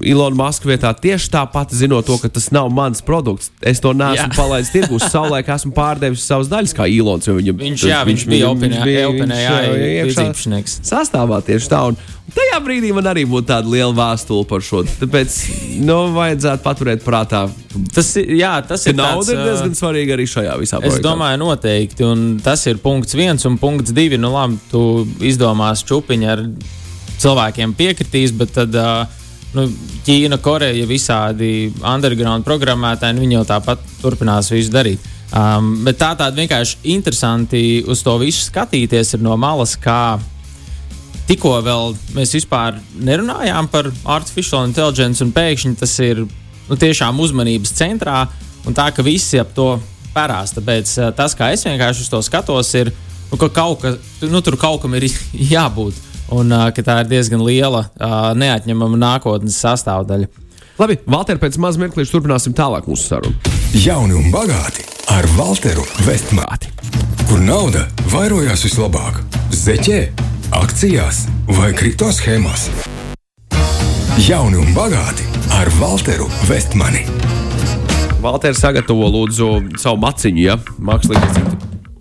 Ilona 0.06 0.36
Maska 0.38 0.68
vietā 0.70 0.92
tieši 0.94 1.30
tāpat 1.34 1.72
zinot 1.74 2.06
to, 2.06 2.16
ka 2.22 2.28
tas 2.30 2.50
nav 2.54 2.68
mans 2.70 3.02
produkts. 3.02 3.50
Es 3.60 3.80
to 3.82 3.92
neesmu 3.96 4.30
palaidis 4.36 4.70
tirgus. 4.74 5.06
Savulaik 5.10 5.48
esmu 5.50 5.72
pārdevis 5.76 6.22
savas 6.26 6.50
daļas 6.52 6.74
kā 6.76 6.86
Ilons. 6.90 7.26
Viņa, 7.26 7.54
Viņš, 7.58 7.86
jā, 7.90 8.02
viņš, 8.06 8.26
bija 8.30 8.50
viņš 8.54 8.76
iekšā 8.86 9.56
līdziepašnieks. 9.72 10.76
Sastāvā 10.86 11.40
tieši 11.46 11.70
tā. 11.72 11.80
Un 11.90 11.96
tajā 12.36 12.60
brīdī 12.64 12.92
man 12.94 13.08
arī 13.10 13.24
būtu 13.28 13.48
tāda 13.50 13.70
liela 13.70 13.92
vēstule 13.96 14.46
par 14.48 14.62
šo. 14.64 14.84
Tāpēc, 15.02 15.36
nu, 15.86 15.98
vajadzētu 16.16 16.64
paturēt 16.66 17.04
prātā, 17.06 17.46
Tas, 17.92 18.14
ir- 18.16 18.30
jā, 18.38 18.54
tas 18.66 18.86
ir 18.88 18.94
nauda 18.96 19.20
tāds, 19.20 19.28
ir 19.34 19.42
diezgan 19.44 19.74
svarīga 19.76 20.14
arī 20.16 20.24
šajā 20.24 20.54
visā 20.56 20.78
Es 20.80 20.94
projektā. 20.94 21.02
domāju, 21.10 21.38
noteikti. 21.42 22.04
Un 22.08 22.40
tas 22.42 22.62
ir 22.66 22.78
punkts 22.80 23.12
viens 23.14 23.44
un 23.44 23.58
punkts 23.60 23.92
divi. 23.92 24.16
Nu, 24.16 24.30
labi, 24.32 24.56
tu 24.70 25.04
izdomās 25.20 25.82
čūpiņu 25.84 26.30
ar 26.32 26.40
cilvēkiem 27.26 27.74
piekritīs, 27.76 28.34
bet 28.36 28.54
tad 28.56 28.76
nu, 29.56 29.66
Ķīna, 30.06 30.38
Koreja, 30.42 30.86
visādi 30.88 31.72
underground 31.80 32.46
programmētāji, 32.46 33.16
nu, 33.16 33.24
viņi 33.24 33.38
jau 33.38 33.44
tāpat 33.48 33.82
turpinās 34.02 34.52
visu 34.52 34.72
darīt. 34.74 35.12
Um, 35.34 35.72
bet 35.82 35.98
tā 35.98 36.12
tāda 36.14 36.38
vienkārši 36.38 36.84
interesanti 36.94 37.82
uz 37.90 38.04
to 38.06 38.14
visu 38.22 38.44
skatīties 38.46 39.16
no 39.18 39.34
malas, 39.40 39.74
kā 39.74 40.18
tikko 41.26 41.56
vēl 41.66 41.96
mēs 42.14 42.36
vispār 42.36 42.78
nerunājām 43.02 43.66
par 43.72 43.90
artificial 44.04 44.68
intelligence, 44.68 45.24
un 45.24 45.34
pēkšņi 45.34 45.74
tas 45.80 45.96
ir 46.04 46.22
nu, 46.22 46.78
tiešām 46.78 47.18
uzmanības 47.22 47.74
centrā, 47.74 48.22
un 48.66 48.76
tā 48.76 48.92
ka 48.94 49.02
visi 49.06 49.40
ap 49.42 49.50
to 49.56 49.72
pērās. 50.14 50.54
Tāpēc 50.56 50.94
tas, 51.18 51.34
kā 51.36 51.50
es 51.54 51.66
vienkārši 51.66 52.06
uz 52.06 52.12
to 52.12 52.22
skatos, 52.22 52.70
ir, 52.78 52.92
nu, 53.32 53.40
ka 53.40 53.50
kaut, 53.50 53.82
ka, 53.82 53.96
nu, 54.30 54.42
tur 54.46 54.58
kaut 54.60 54.84
kam 54.84 54.94
ir 54.94 55.08
jābūt, 55.56 55.98
un 56.34 56.52
uh, 56.52 56.68
ka 56.74 56.82
tā 56.84 57.00
ir 57.02 57.08
diezgan 57.10 57.42
liela, 57.44 57.86
uh, 57.96 58.32
neatņemama 58.38 58.98
nākotnes 58.98 59.58
sastāvdaļa. 59.62 60.26
Labi, 60.76 60.98
Valter, 61.08 61.38
pēc 61.40 61.56
maz 61.62 61.78
mirklīša 61.80 62.12
turpināsim 62.12 62.54
tālāk 62.56 62.88
mūsu 62.90 63.04
sarunu. 63.08 63.36
Jauni 63.80 64.14
un 64.18 64.26
bagāti 64.34 64.84
ar 65.12 65.24
Walteru 65.38 65.84
Vestmāti. 66.04 66.72
Kur 67.26 67.40
nauda 67.40 67.86
vairojās 68.12 68.64
vislabāk? 68.66 69.22
Zeķē, 69.56 70.00
akcijās 70.60 71.24
vai 71.56 71.72
kripto 71.76 72.08
schēmās? 72.12 72.68
Jauni 74.26 74.60
un 74.60 74.68
bagāti 74.76 75.24
ar 75.56 75.68
Walteru 75.80 76.28
Vestmani. 76.50 77.06
Valter 78.24 78.54
sagatavo 78.58 79.08
lūdzu 79.12 79.48
savu 79.80 80.00
maciņu, 80.02 80.42
ja 80.44 80.58
mākslinieks. 80.76 81.36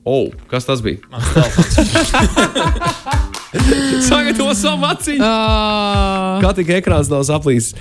Oh, 0.06 0.28
kas 0.52 0.68
tas 0.68 0.84
bija? 0.86 1.00
Sagatavo 4.10 4.54
savu 4.58 4.82
maciņu! 4.84 5.22
Uh, 5.24 6.42
Kā 6.44 6.52
tik 6.58 6.72
ekrāns 6.80 7.10
nav 7.12 7.24
saplīsis? 7.28 7.76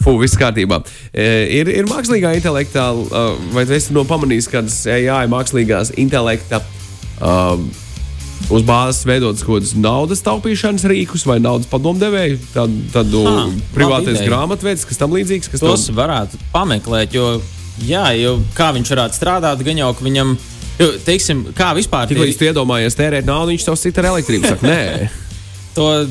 Fū, 0.00 0.14
viss 0.22 0.38
kārtībā. 0.40 0.78
E, 1.12 1.26
ir, 1.60 1.68
ir 1.68 1.88
mākslīgā 1.90 2.32
intelekta, 2.38 2.86
uh, 2.96 3.34
vai 3.52 3.66
tu 3.68 3.74
esi 3.76 3.92
no 3.92 4.06
pamanījis, 4.08 4.48
kādas 4.52 4.78
AI 4.88 5.26
mākslīgās 5.28 5.92
intelekta 6.00 6.62
um, 7.20 7.66
uz 8.50 8.64
bāzes 8.66 9.04
veidotas 9.06 9.44
kaut 9.44 9.60
kādas 9.60 9.74
naudas 9.76 10.24
taupīšanas 10.24 10.86
rīkus 10.88 11.26
vai 11.28 11.36
naudas 11.44 11.68
padomdevēju, 11.70 12.38
tad, 12.54 12.72
tādu 12.94 13.20
Ha, 13.28 13.44
privātais 13.76 14.22
grāmatvedis, 14.24 14.86
kas 14.88 15.00
tam 15.02 15.12
līdzīgs, 15.18 15.52
kas 15.52 15.60
Tos 15.66 15.84
tev- 15.90 16.00
varētu 16.00 16.40
pameklēt, 16.54 17.12
jo, 17.14 17.34
jā, 17.84 18.06
jo 18.16 18.38
kā 18.56 18.70
viņš 18.78 18.94
varētu 18.96 19.20
strādāt, 19.20 19.60
gan 19.68 19.84
jau 19.84 19.92
ka 19.98 20.08
viņam, 20.08 20.32
jo, 20.80 20.92
teiksim, 21.06 21.46
kā 21.56 21.72
vispār 21.78 22.10
Tik 22.10 22.22
līdz 22.24 22.38
tu 22.40 22.48
iedomājies 22.50 22.98
tērēt 22.98 23.28
naudu, 23.28 23.54
viņš 23.54 23.66
tev 23.68 23.80
sit 23.80 24.00
ar 24.00 24.12
elektrību. 24.14 24.54
Saka, 24.54 24.66
nē, 24.66 24.80
To, 25.74 26.06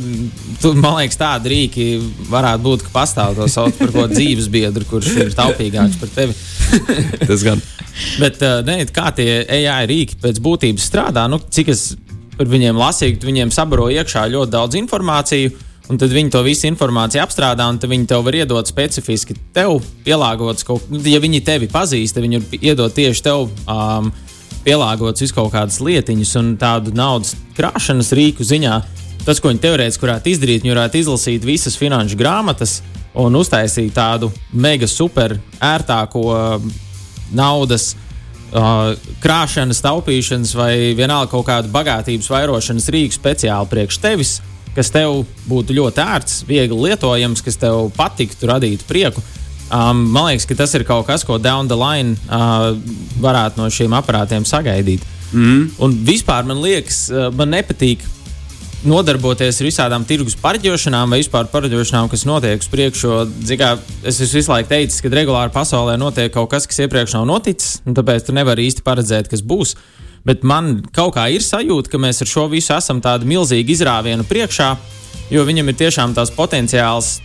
tu, 0.62 0.72
man 0.80 1.02
liekas, 1.02 1.18
tādi 1.20 1.52
rīki 1.52 1.86
varētu 2.32 2.64
būt, 2.64 2.84
ka 2.86 2.94
pastāv 2.94 3.36
to 3.36 3.48
sauc 3.52 3.76
par 3.76 3.92
ko 3.92 4.06
dzīves 4.08 4.48
biedru, 4.52 4.86
kurš 4.88 5.10
ir 5.20 5.34
taupīgāks 5.36 5.98
par 6.00 6.12
tevi. 6.16 6.36
tas 7.28 7.44
gan. 7.44 7.60
Bet 8.22 8.40
uh, 8.46 8.62
ne, 8.64 8.86
kā 8.96 9.10
tie 9.18 9.42
AI 9.44 9.82
rīki 9.90 10.16
pēc 10.24 10.40
būtības 10.44 10.86
strādā, 10.88 11.26
nu, 11.32 11.42
cik 11.44 11.74
es 11.76 11.90
par 12.40 12.48
viņiem 12.48 12.80
lasīju, 12.80 13.20
viņiem 13.28 13.52
sabaro 13.52 13.90
iekšā 13.92 14.30
ļoti 14.32 14.56
daudz 14.56 14.80
informāciju. 14.80 15.52
Un 15.90 15.98
tad 15.98 16.14
viņi 16.14 16.30
to 16.30 16.44
visu 16.46 16.68
informāciju 16.70 17.24
apstrādā, 17.24 17.66
un 17.66 17.80
viņi 17.82 18.06
tev 18.08 18.22
var 18.24 18.36
iedot 18.38 18.68
specifiski 18.70 19.34
tev 19.58 19.80
pielāgots 20.06 20.64
kaut 20.64 20.86
ko. 20.86 21.00
Ja 21.10 21.18
viņi 21.20 21.42
tevi 21.44 21.68
pazīst, 21.68 22.14
tad 22.16 22.28
viņi 22.28 22.40
var 22.44 22.68
iedot 22.70 22.94
tieši 22.94 23.26
tev 23.26 23.48
um, 23.66 24.12
pielāgots 24.66 25.24
visu 25.24 25.36
kaut 25.36 25.54
kādas 25.54 25.80
lietiņas 25.84 26.36
un 26.42 26.54
tādu 26.60 26.94
naudas 26.96 27.36
krāšanas 27.58 28.14
rīku 28.18 28.46
ziņā. 28.46 28.80
Tas, 29.26 29.42
ko 29.42 29.52
viņi 29.52 29.62
teorētiski 29.64 30.06
varētu 30.06 30.32
izdarīt, 30.32 30.64
viņi 30.64 30.74
varētu 30.74 31.02
izlasīt 31.02 31.48
visas 31.48 31.78
finanšu 31.80 32.18
grāmatas 32.20 32.80
un 33.20 33.36
uztaisīt 33.36 33.94
tādu 33.96 34.30
mega 34.54 34.88
super 34.88 35.36
ērtāko 35.64 36.24
um, 36.34 36.70
naudas 37.36 37.92
uh, 38.54 38.94
krāšanas, 39.24 39.82
taupīšanas 39.86 40.54
vai 40.58 40.74
vienalga 40.98 41.32
kaut 41.34 41.48
kādu 41.50 41.72
bagātības 41.74 42.30
vairošanas 42.32 42.90
rīku 42.94 43.18
speciāli 43.18 43.70
priekš 43.74 44.00
tevis, 44.04 44.38
kas 44.76 44.92
tev 44.94 45.24
būtu 45.50 45.76
ļoti 45.78 46.04
ērts, 46.06 46.40
viegli 46.48 46.88
lietojams, 46.88 47.44
kas 47.46 47.60
tev 47.60 47.90
patiktu, 47.98 48.50
radītu 48.50 48.88
prieku. 48.90 49.24
Um, 49.70 50.08
man 50.10 50.32
liekas, 50.32 50.48
ka 50.50 50.58
tas 50.58 50.74
ir 50.74 50.86
kaut 50.88 51.06
kas, 51.06 51.24
ko 51.26 51.38
down 51.38 51.70
the 51.70 51.78
line 51.78 52.16
uh, 52.26 52.74
varētu 53.22 53.62
no 53.62 53.70
šiem 53.70 53.94
aparātiem 53.94 54.48
sagaidīt. 54.48 55.04
Mm. 55.30 55.68
Un 55.86 56.00
vispār 56.08 56.48
man 56.50 56.58
liekas, 56.64 57.04
uh, 57.14 57.28
man 57.38 57.54
nepatīk 57.54 58.02
nodarboties 58.88 59.60
ar 59.60 59.68
visādām 59.68 60.06
tirgus 60.08 60.38
pārģošanām 60.40 61.12
vai 61.12 61.20
vispār 61.20 61.50
pārģošanām, 61.52 62.10
kas 62.12 62.26
notiek 62.26 62.64
uz 62.64 62.70
priekšu. 62.72 63.16
Zikā, 63.46 63.74
es 64.08 64.20
visu 64.24 64.50
laiku 64.52 64.72
teicis, 64.72 65.04
ka 65.04 65.12
regulāri 65.14 65.54
pasaulē 65.54 65.98
notiek 66.00 66.32
kaut 66.34 66.50
kas, 66.54 66.68
kas 66.70 66.80
iepriekš 66.86 67.18
nav 67.18 67.28
noticis, 67.30 67.80
un 67.86 67.98
tāpēc 67.98 68.26
tu 68.26 68.36
nevari 68.36 68.70
īsti 68.70 68.86
paredzēt, 68.86 69.30
kas 69.32 69.44
būs. 69.44 69.76
Bet 70.28 70.44
man 70.48 70.80
kaut 70.96 71.14
kā 71.16 71.28
ir 71.32 71.44
sajūta, 71.44 71.92
ka 71.92 72.00
mēs 72.02 72.24
ar 72.24 72.32
šo 72.32 72.48
visu 72.52 72.74
esam 72.76 73.04
tādu 73.04 73.28
milzīgu 73.30 73.76
izrāvienu 73.76 74.26
priekšā, 74.28 74.72
jo 75.32 75.44
viņam 75.48 75.72
ir 75.72 75.80
tiešām 75.84 76.16
tās 76.16 76.32
potenciāls 76.36 77.20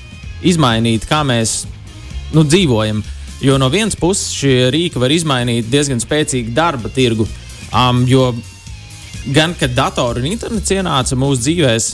izmainīt, 0.44 1.06
kā 1.08 1.22
mēs 1.26 1.62
nu, 2.32 2.44
dzīvojam. 2.46 3.02
Jo 3.44 3.58
no 3.60 3.68
vienas 3.68 3.96
puses 3.98 4.32
šie 4.32 4.70
rīki 4.72 5.00
var 5.00 5.12
izmainīt 5.12 5.68
diezgan 5.68 6.00
spēcīgu 6.00 6.54
darba 6.56 6.88
tirgu. 6.88 7.26
Um, 7.74 8.04
jo 8.08 8.30
gan 9.34 9.54
kad 9.58 9.74
datori 9.74 10.22
un 10.22 10.30
internets 10.30 10.72
ienāca 10.72 11.18
mūsu 11.18 11.42
dzīvēm, 11.42 11.88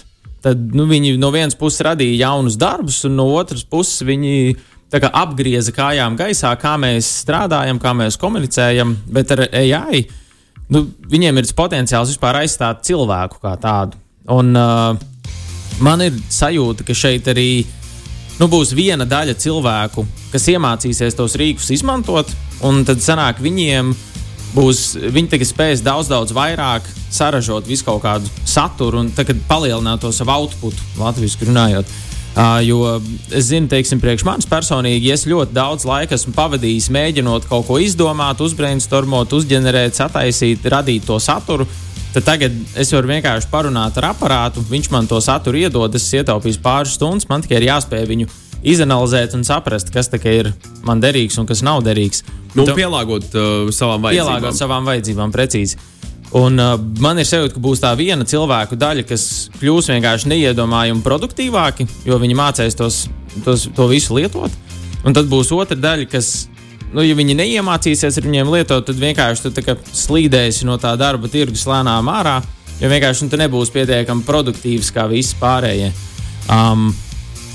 tad 0.44 0.60
nu, 0.76 0.86
viņi 0.88 1.16
no 1.20 1.30
vienas 1.34 1.56
puses 1.58 1.82
radīja 1.84 2.26
jaunus 2.26 2.58
darbus, 2.60 3.02
un 3.08 3.16
no 3.18 3.26
otras 3.36 3.64
puses 3.64 4.04
viņi 4.06 4.54
kā 4.90 5.10
apgrieza 5.14 5.72
kājām 5.74 6.16
gaisā, 6.18 6.50
kā 6.58 6.74
mēs 6.80 7.08
strādājam, 7.22 7.78
kā 7.82 7.92
mēs 7.94 8.18
komunicējam. 8.20 8.96
Bet 9.12 9.34
ar 9.36 9.44
AI 9.46 10.04
nu, 10.74 10.86
viņiem 11.10 11.38
ir 11.38 11.50
potenciāls 11.56 12.14
vispār 12.14 12.40
aizstāt 12.42 12.82
cilvēku 12.88 13.40
kā 13.42 13.54
tādu. 13.60 14.00
Un, 14.30 14.54
uh, 14.54 14.96
man 15.82 16.02
ir 16.04 16.16
sajūta, 16.30 16.86
ka 16.86 16.96
šeit 16.96 17.30
arī 17.30 17.64
nu, 18.40 18.48
būs 18.48 18.72
viena 18.76 19.06
daļa 19.08 19.36
cilvēku, 19.40 20.06
kas 20.32 20.48
iemācīsies 20.50 21.18
tos 21.18 21.36
rīkus 21.40 21.70
izmantot, 21.76 22.30
un 22.66 22.82
tad 22.88 23.02
sanāk 23.04 23.42
viņiem 23.44 23.92
būs, 24.54 24.84
viņi 25.14 25.30
tagad 25.34 25.50
spēs 25.50 25.82
daudz, 25.84 26.10
daudz 26.10 26.34
vairāk 26.34 26.86
saražot 27.12 27.68
visu 27.68 27.86
kaut 27.86 28.02
kādu 28.04 28.30
saturu 28.48 29.04
un 29.04 29.10
palielināt 29.48 30.02
to 30.02 30.12
savu 30.14 30.34
outputu, 30.38 30.88
latviešu 30.98 31.50
runājot. 31.50 31.98
Uh, 32.30 32.60
jo 32.62 32.76
es 33.34 33.48
zinu, 33.48 33.66
teiksim, 33.66 33.98
priekš 33.98 34.22
manis 34.22 34.46
personīgi, 34.46 35.08
ja 35.10 35.16
es 35.18 35.26
ļoti 35.26 35.50
daudz 35.50 35.82
laika 35.88 36.14
esmu 36.14 36.30
pavadījis 36.36 36.86
mēģinot 36.94 37.48
kaut 37.50 37.66
ko 37.66 37.80
izdomāt, 37.82 38.38
uzbrainstormot, 38.38 39.34
uzģenerēt, 39.34 39.98
sataisīt, 39.98 40.68
radīt 40.70 41.08
to 41.10 41.18
saturu. 41.18 41.66
Tad 42.10 42.24
tagad 42.26 42.54
es 42.74 42.90
varu 42.90 43.06
vienkārši 43.06 43.46
parunāt 43.52 43.98
ar 44.00 44.08
aparātu, 44.10 44.62
viņš 44.66 44.88
man 44.90 45.06
to 45.06 45.20
saturu 45.22 45.60
iedod, 45.60 45.94
es 45.94 46.08
ietaupīšu 46.18 46.58
pāris 46.64 46.96
stundas, 46.98 47.28
man 47.30 47.44
tikai 47.44 47.60
ir 47.60 47.68
jāspēj 47.68 48.08
viņu 48.10 48.26
izanalizēt 48.66 49.36
un 49.38 49.44
saprast, 49.46 49.92
kas 49.94 50.10
ir 50.24 50.50
man 50.84 51.00
derīgs 51.00 51.38
un 51.38 51.46
kas 51.46 51.62
nav 51.62 51.84
derīgs. 51.86 52.24
Nu, 52.54 52.64
Tu- 52.66 52.74
pielāgot 52.74 53.30
uh, 53.38 53.70
savām 53.70 54.02
vajadzībām. 54.02 54.26
pielāgot 54.26 54.58
savām 54.58 54.90
vajadzībām, 54.90 55.30
precīzi. 55.32 55.78
Un, 56.34 56.58
uh, 56.58 56.74
man 56.98 57.18
ir 57.18 57.24
sajūta, 57.30 57.54
ka 57.54 57.62
būs 57.62 57.80
tā 57.82 57.94
viena 57.98 58.26
cilvēku 58.26 58.76
daļa, 58.78 59.06
kas 59.06 59.50
kļūs 59.60 59.90
vienkārši 59.94 60.30
neiedomājami 60.34 61.02
produktīvāki, 61.06 61.86
jo 62.06 62.18
viņi 62.18 62.36
mācīs 62.38 62.76
tos, 62.78 63.04
tos, 63.44 63.68
to 63.74 63.86
visu 63.90 64.18
lietot. 64.18 64.50
Un 65.06 65.14
tad 65.14 65.30
būs 65.30 65.50
otra 65.54 65.78
daļa, 65.78 66.10
kas, 66.10 66.48
nu, 66.94 67.04
ja 67.04 67.18
viņi 67.18 67.36
neiemācīsies 67.38 68.18
ar 68.20 68.26
viņiem 68.26 68.50
lietot, 68.52 68.86
tad 68.86 68.98
vienkārši 69.00 69.50
tu 69.50 69.76
slīdēsi 70.04 70.68
no 70.68 70.78
tā 70.80 70.94
darba 71.00 71.30
tirgus 71.30 71.66
lēnām 71.68 72.08
ārā, 72.12 72.40
jo 72.80 72.90
vienkārši 72.90 73.26
nu, 73.26 73.32
tu 73.32 73.40
nebūsi 73.40 73.76
pietiekami 73.76 74.26
produktīvs 74.26 74.90
kā 74.94 75.06
visi 75.10 75.38
pārējie. 75.40 75.92
Um, 76.50 76.90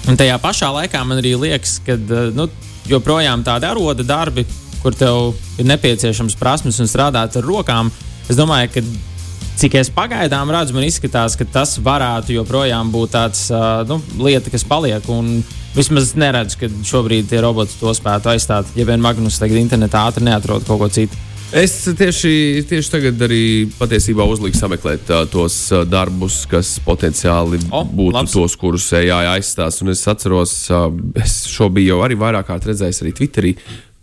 Un 0.06 0.18
tajā 0.20 0.36
pašā 0.38 0.70
laikā 0.70 1.02
man 1.08 1.18
arī 1.18 1.34
liekas, 1.40 1.80
ka 1.86 1.96
uh, 1.98 2.30
nu, 2.36 2.46
joprojām 2.90 3.42
tādi 3.46 3.66
aroda 3.66 4.06
darbi, 4.06 4.46
kur 4.84 4.94
tev 4.94 5.34
ir 5.58 5.66
nepieciešams 5.66 6.38
prasmes 6.38 6.78
un 6.82 6.90
strādāt 6.90 7.40
ar 7.40 7.46
rokām, 7.46 7.90
es 8.30 8.38
domāju, 8.38 8.70
ka 8.76 8.84
cik 9.58 9.80
es 9.80 9.90
pagaidām 9.90 10.52
redzu, 10.54 10.76
man 10.78 10.86
izskatās, 10.86 11.38
ka 11.40 11.48
tas 11.50 11.80
varētu 11.82 12.36
joprojām 12.36 12.92
būt 12.94 13.16
tāds 13.16 13.48
uh, 13.50 13.82
nu, 13.90 13.98
lieta, 14.22 14.54
kas 14.54 14.68
paliek. 14.68 15.10
Un 15.10 15.40
vismaz 15.76 16.10
es 16.10 16.18
neredzu, 16.20 16.60
ka 16.62 16.72
šobrīd 16.88 17.30
tie 17.30 17.44
roboti 17.44 17.78
to 17.80 17.94
spētu 17.96 18.32
aizstāt. 18.34 18.70
Ja 18.80 18.88
vien 18.88 19.04
Magnus 19.04 19.40
tagad 19.42 19.60
internetā 19.60 20.08
ātri 20.10 20.26
neatrod 20.28 20.66
kaut 20.68 20.82
ko 20.82 20.92
citu. 20.92 21.18
Es 21.56 21.76
tieši, 21.86 22.66
tieši 22.68 22.90
tagad 22.92 23.22
arī 23.28 23.68
patiesībā 23.78 24.26
uzliku 24.28 24.58
sameklēt 24.58 25.12
uh, 25.14 25.22
tos 25.30 25.56
uh, 25.72 25.84
darbus, 25.88 26.42
kas 26.52 26.74
potenciāli 26.84 27.62
O, 27.70 27.84
būtu 27.86 28.16
labs. 28.18 28.34
tos, 28.34 28.56
kurus 28.60 28.88
AI 28.98 29.38
aizstās. 29.38 29.78
Un 29.86 29.94
es 29.94 30.02
atceros, 30.10 30.56
uh, 30.74 30.90
es 31.22 31.44
šo 31.52 31.70
biju 31.72 31.94
jau 31.94 32.02
arī 32.08 32.18
vairāk 32.20 32.50
kārt 32.50 32.66
redzējis 32.72 33.04
arī 33.06 33.14
Twitterī, 33.16 33.54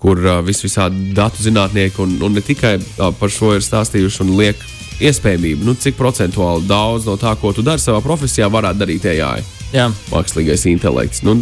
kur 0.01 0.23
uh, 0.23 0.39
vis 0.47 0.63
visādi 0.65 1.11
datu 1.17 1.43
zinātnieki 1.43 2.01
un, 2.07 2.15
un 2.23 2.39
ne 2.39 2.45
tikai 2.47 2.77
uh, 2.79 3.11
par 3.19 3.33
šo 3.35 3.57
ir 3.59 3.67
stāstījuši 3.67 4.23
un 4.25 4.33
liek 4.39 4.63
iespējamību, 5.03 5.67
nu, 5.67 5.75
cik 5.75 5.99
procentuāli 5.99 6.69
daudz 6.71 7.11
no 7.11 7.19
tā, 7.21 7.35
ko 7.41 7.53
tu 7.53 7.65
dari 7.67 7.83
savā 7.83 8.01
profesijā, 8.05 8.49
varētu 8.53 8.81
darīt 8.85 9.09
AI, 9.13 9.43
Jā, 9.73 9.89
mākslīgais 10.13 10.67
intelekts. 10.71 11.23
Nu, 11.27 11.39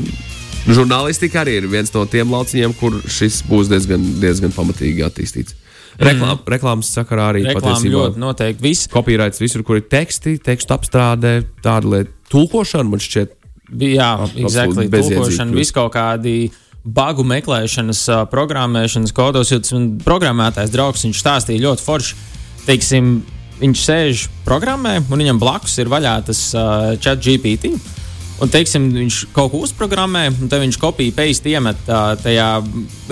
Žurnālistika 0.69 1.41
arī 1.41 1.57
ir 1.57 1.67
viens 1.73 1.91
no 1.95 2.05
tiem 2.09 2.31
lauciņiem, 2.31 2.75
kur 2.77 2.99
šis 3.09 3.41
būs 3.49 3.71
diezgan, 3.71 4.03
diezgan 4.21 4.53
pamatīgi 4.53 5.05
attīstīts. 5.07 5.57
Reklām, 6.01 6.37
mm. 6.37 6.47
Reklāmas 6.55 6.91
sakarā 6.95 7.31
arī 7.33 7.43
reklāmas 7.45 7.81
patiesībā 7.81 8.05
ļoti 8.07 8.21
noteikti. 8.23 8.65
Viss 8.65 8.89
Copyrights 8.93 9.41
visur, 9.43 9.65
kur 9.67 9.81
ir 9.81 9.87
teksti, 9.91 10.37
tekstu 10.45 10.77
apstrāde, 10.77 11.41
tāda 11.65 11.95
lieta, 11.95 12.13
tulkošana 12.33 12.89
man 12.89 13.03
šķiet. 13.03 13.37
jā, 13.85 14.11
exactly, 14.41 14.89
tulkošana, 14.93 15.57
viss 15.57 15.75
kaut 15.77 15.93
kādi 15.97 16.53
bagu 16.85 17.25
meklēšanas, 17.29 18.07
programmēšanas 18.33 19.13
kodos, 19.17 19.53
jo 19.53 19.61
tas 19.61 19.75
man 19.77 19.91
programmētājs 20.05 20.73
draugs, 20.73 21.05
viņš 21.05 21.21
stāstīja 21.21 21.67
ļoti 21.67 21.85
forši. 21.85 22.21
Teiksim, 22.65 23.15
viņš 23.61 23.85
sēž 23.85 24.27
programmē, 24.47 24.99
un 25.03 25.25
viņam 25.25 25.41
blakus 25.41 25.77
ir 25.83 25.91
vaļā 25.93 26.15
tas 26.29 26.45
uh, 26.57 26.95
chat 27.01 27.21
GPT. 27.25 27.75
Un, 28.41 28.49
teiksim, 28.49 28.87
viņš 28.95 29.17
kaut 29.37 29.51
ko 29.53 29.59
uzprogrammē, 29.67 30.23
un 30.33 30.49
tad 30.49 30.63
viņš 30.63 30.79
kopiju 30.81 31.13
paste 31.13 31.51
iemet 31.53 31.81
uh, 31.91 32.15
tajā 32.21 32.49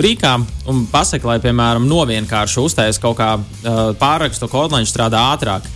rīkā 0.01 0.31
un 0.71 0.87
pasaka, 0.89 1.29
lai, 1.29 1.37
piemēram, 1.43 1.85
novienkārši 1.89 2.63
uztaisītu 2.63 3.03
kaut 3.03 3.19
kā 3.19 3.35
uh, 3.37 3.83
pārrakstu 3.99 4.49
kodu, 4.49 4.73
lai 4.73 4.81
viņš 4.81 4.93
strādā 4.95 5.21
ātrāk. 5.35 5.67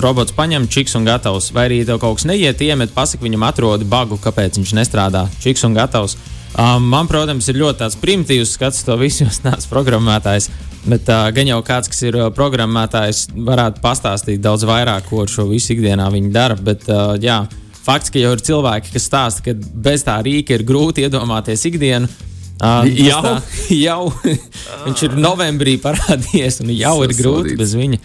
Robots 0.00 0.32
paņem 0.32 0.68
čiks 0.70 0.94
un 0.96 1.04
gatavs. 1.04 1.50
Vai 1.52 1.66
arī 1.68 1.82
tev 1.84 1.98
kaut 2.00 2.20
kas 2.20 2.28
neiet, 2.30 2.62
iemet, 2.64 2.94
pasaka 2.94 3.26
viņam, 3.26 3.44
atrodi 3.48 3.88
bagu, 3.88 4.16
kāpēc 4.22 4.56
viņš 4.60 4.74
nestrādā. 4.78 5.26
Čiks 5.42 5.66
un 5.68 5.76
gatavs. 5.76 6.16
Um, 6.56 6.86
man, 6.88 7.10
protams, 7.10 7.50
ir 7.50 7.60
ļoti 7.60 7.82
tāds 7.82 7.98
primitīvs 8.00 8.54
skats 8.56 8.86
to 8.86 8.96
visu, 9.00 9.28
neesmu 9.44 9.72
programmētājs. 9.74 10.48
Bet 10.88 11.10
uh, 11.12 11.28
gan 11.34 11.50
jau 11.50 11.60
kāds, 11.66 11.90
kas 11.92 12.00
ir 12.06 12.16
uh, 12.16 12.30
programmētājs, 12.32 13.26
varētu 13.36 13.82
pastāstīt 13.84 14.40
daudz 14.40 14.64
vairāk, 14.68 15.10
ko 15.10 15.26
ar 15.26 15.32
šo 15.32 15.48
visu 15.50 15.74
ikdienā 15.74 16.08
viņi 16.14 16.32
dara. 16.32 16.56
Bet, 16.56 16.86
uh, 16.88 17.18
jā, 17.20 17.42
fakts, 17.88 18.12
ka 18.12 18.20
jau 18.20 18.34
ir 18.36 18.44
cilvēki, 18.44 18.92
kas 18.94 19.08
stāsta, 19.08 19.44
ka 19.46 19.54
bez 19.56 20.04
tā 20.06 20.18
rīka 20.24 20.56
ir 20.56 20.64
grūti 20.68 21.06
iedomāties 21.06 21.64
ikdienu. 21.70 22.10
Tas 22.58 22.88
Jau? 22.90 23.20
tā, 23.22 23.32
jau 23.86 24.00
viņš 24.86 25.04
ir 25.06 25.12
novembrī 25.22 25.76
parādījies, 25.82 26.58
un 26.64 26.72
jau 26.74 26.96
ir 27.06 27.14
grūti 27.14 27.54
bez 27.58 27.76
viņa. 27.78 28.00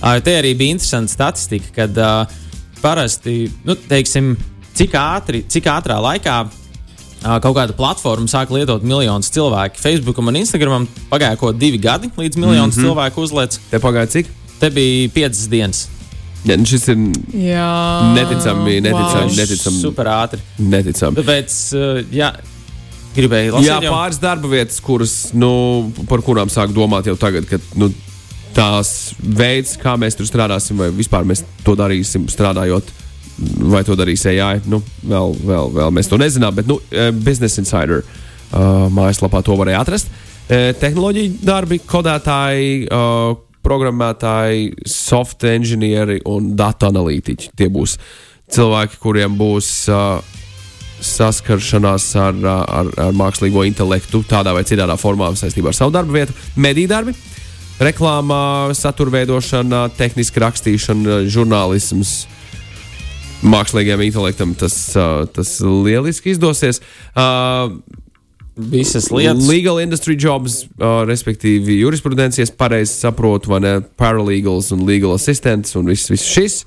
Uh, 0.00 0.16
te 0.24 0.38
arī 0.38 0.54
bija 0.56 0.78
interesanta 0.78 1.12
statistika, 1.12 1.68
kad 1.82 2.00
uh, 2.00 2.38
parasti, 2.80 3.50
nu, 3.68 3.76
teiksim, 3.76 4.32
cik, 4.78 4.96
ātri, 4.96 5.42
cik 5.52 5.68
ātrā 5.68 5.98
laikā 6.00 6.38
uh, 6.46 7.36
kaut 7.44 7.58
kāda 7.58 7.76
platforma 7.76 8.24
sāk 8.32 8.56
lietot 8.56 8.88
miljonus 8.88 9.28
cilvēku. 9.36 9.82
Facebookam 9.84 10.32
un 10.32 10.40
Instagramam 10.40 10.88
pagāja 11.12 11.36
kaut 11.44 11.60
divi 11.60 11.78
gadi, 11.82 12.08
līdz 12.16 12.40
miljonus 12.40 12.78
mm 12.78 12.80
-hmm. 12.80 12.88
cilvēku 12.88 13.28
uzlēc. 13.28 13.60
Te 13.68 13.84
pagāja 13.84 14.14
cik? 14.16 14.32
Te 14.60 14.72
bija 14.72 15.12
piecas 15.12 15.44
dienas. 15.52 15.88
Ja, 16.48 16.56
nu 16.56 16.64
šis 16.64 16.86
ir 16.88 16.96
Jā, 17.36 17.66
Neticami, 18.16 18.78
neticami, 18.80 19.26
Wow. 19.28 19.36
neticami. 19.36 19.80
Super 19.82 20.06
ātri. 20.08 20.40
neticami. 20.58 21.16
Tāpēc, 21.20 21.56
uh, 21.76 21.98
jā, 22.14 22.30
gribēju 23.16 23.52
lasīt. 23.58 23.66
Jā, 23.68 23.80
jau? 23.84 23.92
pāris 23.92 24.20
darba 24.22 24.48
vietas, 24.48 24.78
kuras, 24.80 25.14
nu, 25.36 25.50
par 26.08 26.22
kurām 26.24 26.48
sāk 26.52 26.72
domāt 26.72 27.10
jau 27.10 27.16
tagad, 27.20 27.44
kad 27.50 27.60
nu, 27.76 27.90
tās 28.56 29.12
veids, 29.20 29.76
kā 29.78 29.96
mēs 30.00 30.16
tur 30.18 30.26
strādāsim, 30.26 30.80
vai 30.80 30.88
vispār 30.90 31.28
mēs 31.28 31.44
to 31.66 31.76
darīsim, 31.78 32.24
strādājot, 32.32 32.88
vai 33.70 33.84
to 33.86 33.94
darīs 33.96 34.24
AI. 34.26 34.60
Nu, 34.66 34.80
vēl, 35.06 35.36
vēl, 35.44 35.70
vēl 35.76 35.92
mēs 35.96 36.08
to 36.10 36.18
nezinām, 36.20 36.54
bet 36.56 36.66
nu, 36.66 36.80
eh, 36.90 37.10
Business 37.12 37.58
Insider 37.62 38.00
uh, 38.02 38.88
mājaslapā 38.90 39.42
to 39.44 39.54
varēja 39.60 39.84
atrast. 39.84 40.08
Eh, 40.50 40.72
Tehnoloģiju 40.80 41.36
darbi, 41.46 41.78
kodētāji, 41.86 42.88
uh, 42.90 43.36
programmētāji, 43.66 44.74
soft 44.88 45.44
inženieri 45.48 46.20
un 46.28 46.54
datu 46.58 46.88
analītiķi. 46.90 47.52
Tie 47.56 47.70
būs 47.72 47.96
cilvēki, 48.50 49.00
kuriem 49.02 49.38
būs. 49.40 49.72
Uh, 49.92 50.38
saskaršanās 51.00 52.10
ar, 52.20 52.34
ar, 52.44 52.88
ar 53.00 53.14
mākslīgo 53.16 53.64
intelektu 53.64 54.22
tādā 54.28 54.52
vai 54.52 54.66
citā 54.68 54.84
formā 55.00 55.30
saistībā 55.38 55.72
ar 55.72 55.76
savu 55.78 55.94
darbu 55.94 56.12
vietu, 56.12 56.34
mediju 56.60 56.90
darbi, 56.90 57.14
reklāmā, 57.80 58.74
satura 58.76 59.14
veidošana, 59.14 59.86
tehniska 59.96 60.44
rakstīšana, 60.44 61.22
žurnālisms. 61.32 62.26
Mākslīgajam 63.40 64.04
intelektam 64.04 64.52
tas, 64.60 64.74
uh, 65.00 65.24
tas 65.32 65.54
lieliski 65.64 66.34
izdosies. 66.34 66.82
Visas 68.70 69.08
lietas. 69.14 69.46
Legal 69.48 69.80
industry 69.82 70.16
jobs, 70.18 70.64
uh, 70.76 71.02
respektīvi, 71.08 71.78
jurisprudencijas, 71.80 72.52
pareizi 72.52 72.98
saprotu, 73.00 73.54
vai 73.54 73.62
ne? 73.64 73.72
Paralegals 74.00 74.70
un 74.76 74.84
legal 74.88 75.16
assistants 75.16 75.76
un 75.78 75.88
viss, 75.90 76.10
viss 76.12 76.28
šis. 76.28 76.60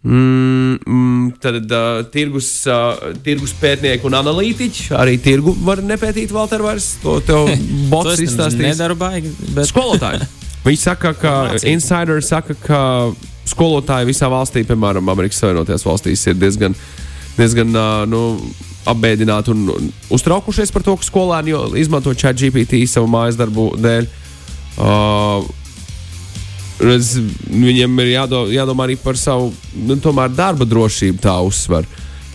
Mm, 0.00 0.78
mm, 0.80 1.32
tad 1.44 1.72
uh, 1.76 2.00
tirgus, 2.08 2.46
uh, 2.64 3.10
tirgus 3.20 3.52
pētnieki 3.60 4.06
un 4.08 4.14
analītiķi 4.16 4.94
arī 4.96 5.18
tirgu 5.20 5.52
var 5.66 5.82
nepētīt, 5.84 6.32
Valter, 6.32 6.64
vairs 6.64 6.94
to 7.02 7.18
tev 7.26 7.50
bots 7.92 8.22
izstāstīs. 8.24 8.70
nedaru 8.72 8.96
baigi. 9.00 9.32
Bet... 9.52 9.68
Skolotāji. 9.68 10.24
Viņi 10.64 10.80
saka, 10.80 11.12
ka 11.16 11.34
insideri 11.68 12.24
saka, 12.24 12.56
ka 12.64 12.80
skolotāji 13.48 14.08
visā 14.10 14.28
valstī, 14.32 14.64
piemēram, 14.68 15.08
Amerikas 15.12 15.40
Savienotajās 15.40 15.84
valstīs, 15.84 16.24
ir 16.28 16.36
diezgan, 16.40 16.76
diezgan 17.36 17.72
uh, 17.76 18.02
nu, 18.08 18.24
apbēdināti 18.88 19.52
un, 19.52 19.66
un 19.74 19.90
uztraukušies 20.16 20.72
par 20.72 20.82
to, 20.86 20.96
ka 20.96 21.04
skolēni 21.04 21.52
izmanto 21.80 22.14
chat 22.16 22.38
GPT 22.40 22.86
savu 22.88 23.10
mājas 23.12 23.36
darbu 23.40 23.74
dēļ. 23.76 24.06
Uh, 24.80 25.44
redz, 26.80 27.14
viņiem 27.50 27.98
ir 28.06 28.12
jādo, 28.14 28.44
jādomā 28.52 28.86
arī 28.88 28.96
par 29.00 29.18
savu 29.20 29.50
nu, 29.76 29.98
tomēr 30.00 30.32
darba 30.32 30.64
drošību. 30.68 31.20
Tā 31.20 31.36
uzsver, 31.44 31.88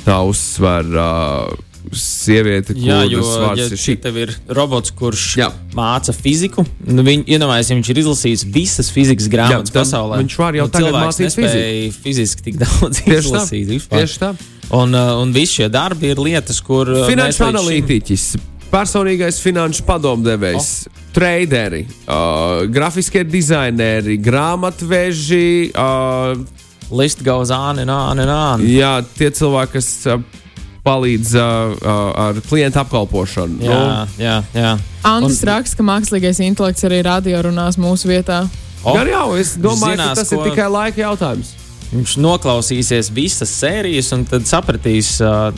tā 0.05 0.19
uzsver 0.27 0.91
uh, 0.93 1.55
sieviete, 1.95 2.73
Jā, 2.81 3.01
kuras 3.09 3.33
vārds 3.41 3.61
ja 3.61 3.67
ir 3.69 3.81
šī. 3.81 3.95
tev 4.01 4.15
ir 4.21 4.33
robots, 4.57 4.93
kurš 4.97 5.25
Jā. 5.41 5.49
māca 5.77 6.13
fiziku, 6.17 6.65
nu, 6.89 7.05
viņ, 7.05 7.25
iedomājieties, 7.29 7.69
ja 7.73 7.77
viņš 7.79 7.91
ir 7.93 7.99
izlasījis 8.01 8.45
visas 8.55 8.89
fizikas 8.93 9.29
grāmatas 9.29 9.69
tad 9.73 9.83
pasaulē. 9.83 10.17
viņš 10.23 10.37
var 10.41 10.57
jau 10.57 10.65
un 10.65 10.73
tagad 10.73 10.97
mācīt 10.97 11.27
nespēja 11.27 11.93
fiziski 12.01 12.47
tik 12.49 12.57
daudz 12.61 13.03
Tieši 13.03 13.13
tā. 13.13 13.21
izlasīt. 13.21 13.69
vispār. 13.69 14.01
Tieši 14.01 14.21
tā. 14.23 14.31
Un, 14.73 14.93
uh, 14.93 15.21
un 15.21 15.31
visi 15.31 15.59
šie 15.61 15.69
darbi 15.69 16.09
ir 16.13 16.17
lietas, 16.17 16.61
kur. 16.61 16.87
mēs 16.87 17.09
Finanšu 17.11 17.29
līdz 17.29 17.37
šim- 17.37 17.49
analītiķis, 17.53 18.23
personīgais 18.71 19.37
finanšu 19.43 19.83
padomdevējs, 19.85 20.69
oh. 20.87 21.03
traderi, 21.13 21.85
uh, 22.07 22.65
grafiskie 22.67 23.23
dizaineri, 23.23 24.17
grāmatveži. 24.17 25.71
Uh, 25.75 26.45
List 26.91 27.23
goes 27.23 27.49
on 27.49 27.79
and 27.79 27.89
on 27.89 28.19
and 28.19 28.29
on. 28.29 28.61
jā, 28.61 28.99
tie 29.17 29.31
cilvēki, 29.33 29.71
kas 29.73 29.87
uh, 30.05 30.19
palīdz 30.85 31.31
uh, 31.33 31.73
uh, 31.81 32.27
ar 32.27 32.41
klientu 32.45 32.77
apkalpošanu. 32.83 33.57
Jā, 33.65 34.07
jā, 34.21 34.35
jā. 34.53 34.75
Antis 35.01 35.41
Un- 35.41 35.49
raksta, 35.49 35.79
ka 35.79 35.83
mākslīgais 35.87 36.41
intelekts 36.45 36.85
arī 36.85 36.99
radio 37.05 37.41
runās 37.47 37.77
mūsu 37.81 38.05
vietā. 38.11 38.43
O, 38.85 38.93
Nu, 38.93 39.01
jā, 39.01 39.15
jau 39.15 39.33
es 39.41 39.55
domāju, 39.57 39.95
zinās, 39.97 40.13
ka 40.13 40.21
tas 40.21 40.29
ko- 40.29 40.43
ir 40.45 40.51
tikai 40.51 40.67
laika 40.69 41.01
jautājums. 41.01 41.55
Viņš 41.93 42.17
noklausīsies 42.23 43.11
visas 43.15 43.51
sērijas 43.61 44.11
un 44.15 44.25
tad 44.29 44.47
sapratīs. 44.49 45.17
Uh, 45.23 45.51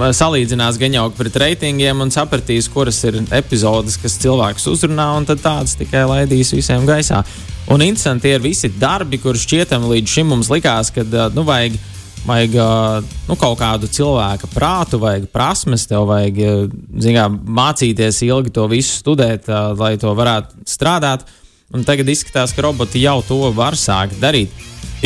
Salīdzinās 0.00 0.78
gan 0.80 0.94
jau 0.94 1.08
pret 1.12 1.34
reitingiem 1.42 1.98
un 2.00 2.12
sapratīs, 2.14 2.70
kuras 2.72 3.02
ir 3.04 3.18
epizodes, 3.36 3.98
kas 4.00 4.16
cilvēkus 4.22 4.68
uzrunā, 4.70 5.10
un 5.18 5.26
tādas 5.28 5.74
tikai 5.76 6.06
laidīs 6.08 6.54
visiem 6.54 6.86
gaisā. 6.88 7.24
Un 7.70 7.82
interesanti 7.84 8.30
ir 8.32 8.40
visi 8.42 8.70
darbi, 8.80 9.18
kurus 9.20 9.44
šķietam 9.44 9.88
līdz 9.90 10.14
šim 10.14 10.30
mums 10.32 10.48
likās, 10.50 10.92
ka 10.94 11.04
nu, 11.34 11.44
vajag, 11.44 11.76
vajag 12.26 12.56
nu, 13.28 13.36
kaut 13.36 13.58
kādu 13.60 13.90
cilvēka 13.90 14.48
prātu, 14.54 15.02
vajag 15.02 15.28
prasmes, 15.34 15.84
tev 15.90 16.08
vajag 16.08 16.72
zinā, 17.02 17.26
mācīties 17.28 18.22
ilgi 18.30 18.54
to 18.56 18.66
visu 18.70 18.96
studēt, 19.02 19.50
lai 19.78 19.96
to 20.00 20.14
varētu 20.16 20.64
strādāt. 20.70 21.26
Un 21.74 21.84
tagad 21.86 22.08
izskatās, 22.10 22.54
ka 22.56 22.64
roboti 22.66 23.04
jau 23.04 23.20
to 23.26 23.38
var 23.54 23.76
sākt 23.78 24.18
darīt. 24.22 24.54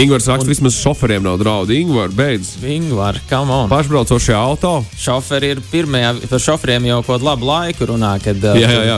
Ingūns 0.01 0.27
raksta, 0.27 0.49
vismaz 0.51 0.75
šoferiem 0.81 1.23
nav 1.23 1.37
draudu. 1.39 1.75
Ingūns 1.77 2.15
beidz. 2.19 2.55
Vingvar, 2.63 3.21
come 3.31 3.53
on. 3.55 3.69
Pašbraucošajā 3.71 4.39
auto. 4.39 4.79
Šoferi 4.99 5.53
ir 5.55 5.61
pirmie, 5.71 6.07
par 6.31 6.43
šoferiem 6.43 6.89
jau 6.89 7.03
kaut 7.03 7.19
kādu 7.19 7.29
labu 7.29 7.51
laiku 7.51 7.91
runā, 7.93 8.17
kad 8.25 8.43
Jā, 8.43 8.71
jā, 8.73 8.81
jā. 8.89 8.97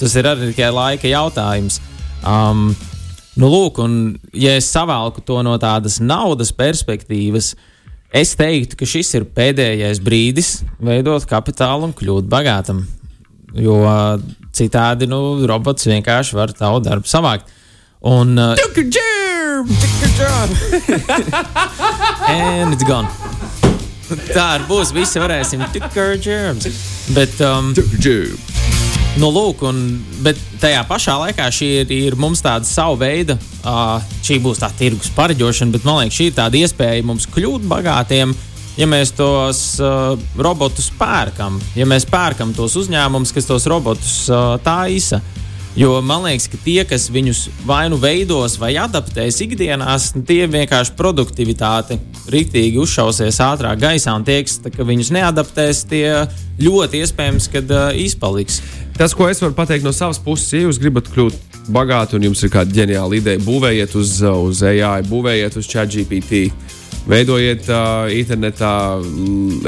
tas 0.00 0.18
ir 0.20 0.28
arī 0.28 0.50
tikai 0.50 0.72
laika 0.74 1.08
jautājums. 1.08 1.80
Um, 2.24 2.74
Nu, 3.34 3.48
lūk, 3.50 3.80
un 3.82 3.94
ja 4.30 4.52
es 4.54 4.68
savalku 4.70 5.22
to 5.26 5.40
no 5.42 5.56
tādas 5.58 5.98
naudas 5.98 6.52
perspektīvas, 6.54 7.54
es 8.14 8.34
teiktu, 8.38 8.78
ka 8.78 8.86
šis 8.86 9.10
ir 9.18 9.26
pēdējais 9.34 9.98
brīdis 10.06 10.50
veidot 10.78 11.26
kapitālu 11.26 11.88
un 11.88 11.96
kļūt 11.98 12.28
bagātam. 12.30 12.84
Jo 13.58 13.80
uh, 13.82 14.22
citādi 14.54 15.10
nu, 15.10 15.18
robots 15.48 15.90
vienkārši 15.90 16.38
var 16.38 16.48
tavu 16.56 16.78
darbu 16.84 17.06
savākt. 17.10 17.44
Un, 18.04 18.36
uh, 18.36 18.52
and 22.28 22.74
it's 22.74 22.84
gone. 22.84 23.08
Tā 24.34 24.58
arī 24.58 24.66
būs. 24.68 24.92
Visi 24.94 25.18
varēsim 25.22 25.62
ar 25.64 25.70
germs. 26.20 26.66
Bet, 27.16 27.40
um, 27.40 27.72
nu, 29.20 29.30
lūk, 29.32 29.62
un, 29.64 29.76
bet 30.24 30.40
tajā 30.60 30.82
pašā 30.88 31.14
laikā 31.22 31.46
šī 31.54 31.68
ir, 31.80 31.94
ir 32.10 32.16
mums 32.20 32.42
tāda 32.44 32.68
sava 32.68 32.96
veida, 33.00 33.38
uh, 33.64 33.96
šī 34.24 34.40
būs 34.44 34.60
tā 34.60 34.68
tirgus 34.76 35.10
pareģošana, 35.16 35.72
bet 35.74 35.86
man 35.88 36.02
liekas, 36.02 36.18
šī 36.18 36.24
ir 36.30 36.36
tāda 36.36 36.60
iespēja 36.60 37.06
mums 37.06 37.28
kļūt 37.32 37.62
bagātiem. 37.70 38.34
Ja 38.74 38.88
mēs 38.90 39.12
tos 39.14 39.78
uh, 39.78 40.18
robotus 40.34 40.90
pērkam, 40.98 41.60
ja 41.78 41.86
mēs 41.86 42.08
pērkam 42.10 42.50
tos 42.56 42.74
uzņēmumus, 42.80 43.30
kas 43.34 43.46
tos 43.46 43.68
robotus 43.70 44.24
uh, 44.32 44.56
taisa, 44.64 45.20
uh, 45.22 45.44
Jo 45.74 45.98
man 46.06 46.22
liekas, 46.22 46.46
ka 46.46 46.58
tie, 46.62 46.84
kas 46.86 47.08
viņus 47.10 47.48
vai 47.66 47.88
nu 47.90 47.96
veidos, 47.98 48.54
vai 48.62 48.76
adaptēs 48.78 49.40
ikdienās, 49.42 50.12
tie 50.22 50.44
vienkārši 50.46 50.94
produktivitāti 50.94 51.96
rītīgi 52.30 52.78
uzšausies 52.78 53.40
ātrāk 53.42 53.80
gaisā, 53.82 54.14
un 54.14 54.22
tie, 54.22 54.38
ka 54.46 54.86
viņus 54.86 55.10
neadaptēs, 55.16 55.82
tie 55.90 56.04
ļoti 56.62 57.02
iespējams, 57.02 57.50
ka 57.50 57.64
uh, 57.66 57.88
izpaliks. 57.98 58.60
Tas, 58.94 59.16
ko 59.18 59.26
es 59.26 59.42
varu 59.42 59.58
pateikt 59.58 59.82
no 59.82 59.90
savas 59.90 60.22
puses, 60.22 60.52
ja 60.54 60.62
jūs 60.62 60.78
gribat 60.78 61.10
kļūt 61.10 61.58
bagāti 61.74 62.20
un 62.20 62.28
jums 62.28 62.46
ir 62.46 62.54
kāda 62.54 62.70
ģeniāla 62.78 63.18
ideja, 63.18 63.42
būvējiet 63.42 63.98
uz, 63.98 64.20
uz 64.22 64.62
AI, 64.62 65.00
būvējiet 65.10 65.58
uz 65.58 65.74
ChatGPT. 65.74 66.44
Veidojiet 67.04 67.68
uh, 67.68 68.06
internetā 68.14 68.72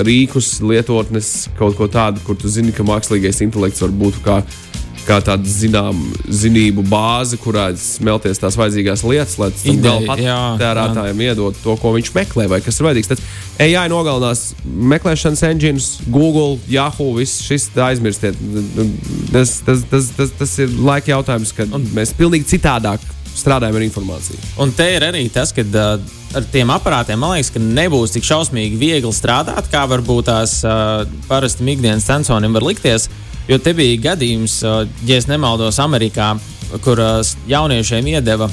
rīkus, 0.07 0.57
lietotnes, 0.65 1.51
kaut 1.59 1.77
ko 1.77 1.89
tādu, 1.93 2.23
kur 2.25 2.39
tu 2.41 2.49
zini, 2.49 2.73
ka 2.73 2.87
mākslīgais 2.87 3.43
intelekts 3.45 3.85
var 3.85 3.93
būt 3.93 4.23
kā 4.25 4.39
kā 5.07 5.19
tāda 5.25 5.51
zinām, 5.51 6.01
zinību 6.27 6.85
bāze, 6.90 7.38
kurā 7.40 7.69
smelties 7.79 8.40
tās 8.42 8.59
vajadzīgās 8.59 9.05
lietas, 9.07 9.37
lai 9.40 9.51
tam 9.55 9.81
gala 9.85 10.07
patērētājiem 10.11 11.23
iedod 11.29 11.59
to, 11.62 11.77
ko 11.81 11.95
viņš 11.97 12.12
meklē, 12.16 12.49
vai 12.51 12.61
kas 12.64 12.81
ir 12.81 12.88
vajadzīgs. 12.88 13.12
Tad 13.12 13.23
AI 13.66 13.87
nogalinās 13.92 14.49
meklēšanas 14.64 15.45
engines, 15.49 15.90
Google, 16.12 16.59
Yahoo, 16.71 17.12
viss 17.19 17.45
šis 17.47 17.69
aizmirstiet. 17.87 18.38
Tas, 19.33 19.61
tas, 19.66 19.85
tas, 19.90 20.11
tas, 20.16 20.35
tas 20.40 20.57
ir 20.62 20.75
laika 20.77 21.14
jautājums, 21.14 21.55
kad 21.57 21.75
un, 21.77 21.87
mēs 21.97 22.14
pilnīgi 22.19 22.57
citādāk 22.57 23.05
strādājam 23.37 23.77
ar 23.77 23.85
informāciju. 23.85 24.40
Un 24.64 24.73
te 24.75 24.87
ir 24.97 25.05
arī 25.05 25.27
tas, 25.33 25.53
ka 25.55 25.62
uh, 25.62 26.01
ar 26.37 26.49
tiem 26.53 26.73
aparātiem 26.73 27.21
man 27.21 27.37
liekas, 27.37 27.53
ka 27.53 27.62
nebūs 27.62 28.16
tik 28.16 28.25
šausmīgi 28.27 28.81
viegli 28.81 29.12
strādāt, 29.14 29.69
kā 29.73 29.85
varbūt 29.90 30.31
tās 30.31 30.59
uh, 30.64 31.05
parasti 31.29 31.69
ikdienas 31.77 32.09
sensoriem 32.09 32.57
var 32.57 32.64
likties. 32.64 33.11
Uh, 33.11 33.36
Jo 33.47 33.61
te 33.63 33.75
bija 33.79 33.99
gadījums, 34.11 34.59
ja 35.07 35.19
nemaldos, 35.31 35.79
Amerikā, 35.79 36.33
kur 36.83 36.99
jauniešiem 37.47 38.09
iedeva 38.17 38.49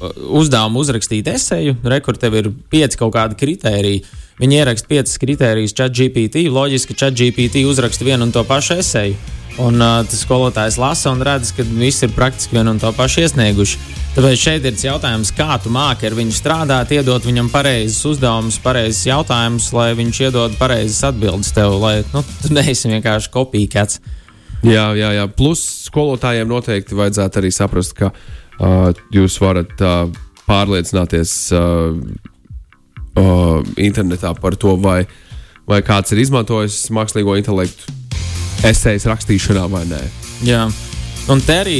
uzdevumu 0.00 0.80
uzrakstīt 0.80 1.28
esēju, 1.28 1.76
rekur 1.92 2.16
tev 2.16 2.38
ir 2.38 2.48
pieci 2.72 2.96
kaut 3.00 3.12
kādi 3.16 3.36
kriteriji. 3.40 4.04
Viņi 4.40 4.56
ieraksta 4.56 4.88
piecas 4.88 5.20
kritērijas 5.20 5.76
chat 5.76 5.92
GPT. 5.92 6.46
Loģiski, 6.48 6.94
ka 6.94 7.04
chat 7.04 7.18
GPT 7.18 7.66
uzraksta 7.68 8.06
vienu 8.06 8.24
un 8.24 8.32
to 8.32 8.44
pašu 8.48 8.78
esēju. 8.80 9.18
Un 9.60 9.82
uh, 9.82 9.98
tas 10.08 10.22
skolotājs 10.24 10.78
lasa 10.80 11.10
un 11.12 11.20
redz, 11.26 11.50
ka 11.52 11.66
visi 11.66 12.06
ir 12.06 12.14
praktiski 12.16 12.56
vienu 12.56 12.72
un 12.72 12.78
to 12.80 12.88
pašu 12.96 13.26
iesnieguši. 13.26 13.80
Tāpēc 14.14 14.40
šeit 14.40 14.64
ir 14.64 14.78
jautājums, 14.86 15.34
kā 15.36 15.58
tu 15.60 15.72
māki 15.74 16.08
ar 16.08 16.16
viņu 16.16 16.32
strādāt, 16.32 16.94
iedot 16.96 17.26
viņam 17.26 17.50
pareizus 17.52 18.00
uzdevumus, 18.14 18.56
pareizus 18.62 19.02
jautājumus, 19.10 19.68
lai 19.76 19.90
viņš 19.98 20.22
iedod 20.24 20.56
pareizas 20.58 21.02
atbildes 21.10 21.52
tev, 21.52 21.76
lai 21.82 21.98
nu, 22.14 22.24
tu 22.40 22.54
neesi 22.56 22.88
vienkārši 22.94 23.34
kopīgāts. 23.34 24.00
Jā, 24.66 24.90
jā, 24.98 25.12
jā. 25.16 25.24
Plus 25.32 25.62
skolotājiem 25.86 26.48
noteikti 26.50 26.98
vajadzētu 26.98 27.40
arī 27.40 27.52
saprast, 27.54 27.94
ka 27.96 28.10
uh, 28.12 28.90
jūs 29.14 29.38
varat 29.40 29.72
uh, 29.84 30.10
pārliecināties 30.48 31.32
uh, 31.56 31.96
uh, 33.16 33.72
internetā 33.80 34.34
par 34.36 34.58
to, 34.60 34.76
vai, 34.80 35.04
vai 35.68 35.80
kāds 35.86 36.12
ir 36.12 36.20
izmantojis 36.26 36.82
mākslīgo 36.92 37.38
intelektu 37.40 37.96
esejas 38.68 39.08
rakstīšanā 39.08 39.64
vai 39.72 39.86
nē. 39.88 40.02
Jā. 40.44 40.66
Un 41.30 41.40
te 41.44 41.54
arī 41.62 41.78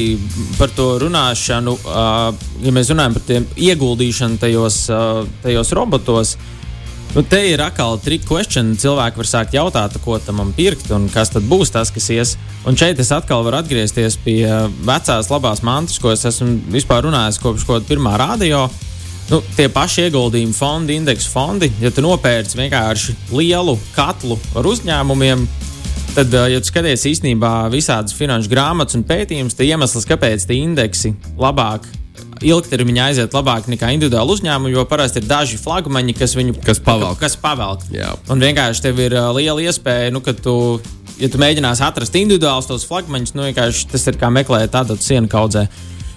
par 0.58 0.70
to 0.76 0.92
runāšanu, 1.02 1.74
uh, 1.84 2.30
ja 2.62 2.72
mēs 2.76 2.92
runājam 2.92 3.16
par 3.16 3.26
tiem 3.26 3.48
ieguldīšanu 3.58 4.40
tajos, 4.40 4.84
uh, 4.92 5.24
tajos 5.44 5.72
robotos, 5.76 6.36
uh, 6.36 6.59
Nu, 7.10 7.22
te 7.26 7.40
ir 7.42 7.58
atkal 7.58 7.96
trika 7.98 8.28
question. 8.28 8.68
Cilvēki 8.78 9.18
var 9.18 9.26
sākt 9.26 9.54
jautāt, 9.56 9.96
ko 10.04 10.20
tam 10.22 10.52
pirkt 10.54 10.92
un 10.94 11.08
kas 11.10 11.32
tad 11.34 11.42
būs 11.50 11.72
tas, 11.74 11.90
kas 11.90 12.06
ies. 12.14 12.36
Un 12.70 12.78
šeit 12.78 13.02
es 13.02 13.10
atkal 13.10 13.42
varu 13.42 13.58
atgriezties 13.58 14.14
pie 14.22 14.44
vecās 14.86 15.30
labās 15.32 15.64
mantas, 15.66 15.98
ko 15.98 16.12
es 16.14 16.22
esmu 16.30 16.60
vispār 16.70 17.08
runājis 17.08 17.40
kopš 17.42 17.66
kaut 17.66 17.80
kāda 17.80 17.90
pirmā 17.90 18.14
radio. 18.20 18.68
Nu, 19.30 19.40
tie 19.56 19.66
paši 19.70 20.06
ieguldījumi 20.06 20.54
fondi, 20.54 21.00
indeksu 21.00 21.30
fondi, 21.30 21.70
ja 21.82 21.90
tu 21.94 22.02
nopērci 22.02 22.58
vienkārši 22.58 23.16
lielu 23.34 23.76
katlu 23.94 24.38
ar 24.58 24.66
uzņēmumiem, 24.70 25.44
tad, 26.16 26.34
ja 26.50 26.62
tu 26.62 26.70
skaties 26.70 27.06
īstenībā 27.10 27.54
visādas 27.74 28.14
finanšu 28.18 28.50
grāmatas 28.50 28.98
un 28.98 29.06
pētījumus, 29.06 29.58
tad 29.58 29.70
iemesls, 29.70 30.06
kāpēc 30.10 30.46
tie 30.46 30.62
indeksi 30.62 31.14
labāk 31.38 31.86
ilgtermiņā 32.46 33.10
aiziet 33.10 33.34
labāk 33.36 33.68
nekā 33.70 33.90
individuāli 33.94 34.34
uzņēmumi, 34.36 34.72
jo 34.74 34.84
parasti 34.88 35.20
ir 35.20 35.28
daži 35.28 35.58
flagmaņi, 35.60 36.16
kas 36.16 36.34
viņu 36.38 36.56
kas 36.64 36.80
pavelk. 36.84 37.20
Kas 37.20 37.36
pavelk. 37.40 37.84
Jā. 37.94 38.14
Un 38.32 38.42
vienkārši 38.42 38.86
tev 38.88 39.00
ir 39.04 39.16
uh, 39.16 39.30
liela 39.36 39.60
iespēja, 39.64 40.12
nu, 40.14 40.22
ka 40.24 40.34
tu, 40.36 40.54
ja 41.20 41.30
tu 41.30 41.40
mēģināsi 41.40 41.84
atrast 41.86 42.16
individuālus 42.20 42.70
tos 42.70 42.86
flagmaņus, 42.88 43.36
nu, 43.36 43.48
tas 43.54 44.10
ir 44.10 44.20
kā 44.20 44.32
meklēt 44.32 44.72
tādu 44.74 44.98
sienu 45.00 45.30
kaudzē. 45.30 45.68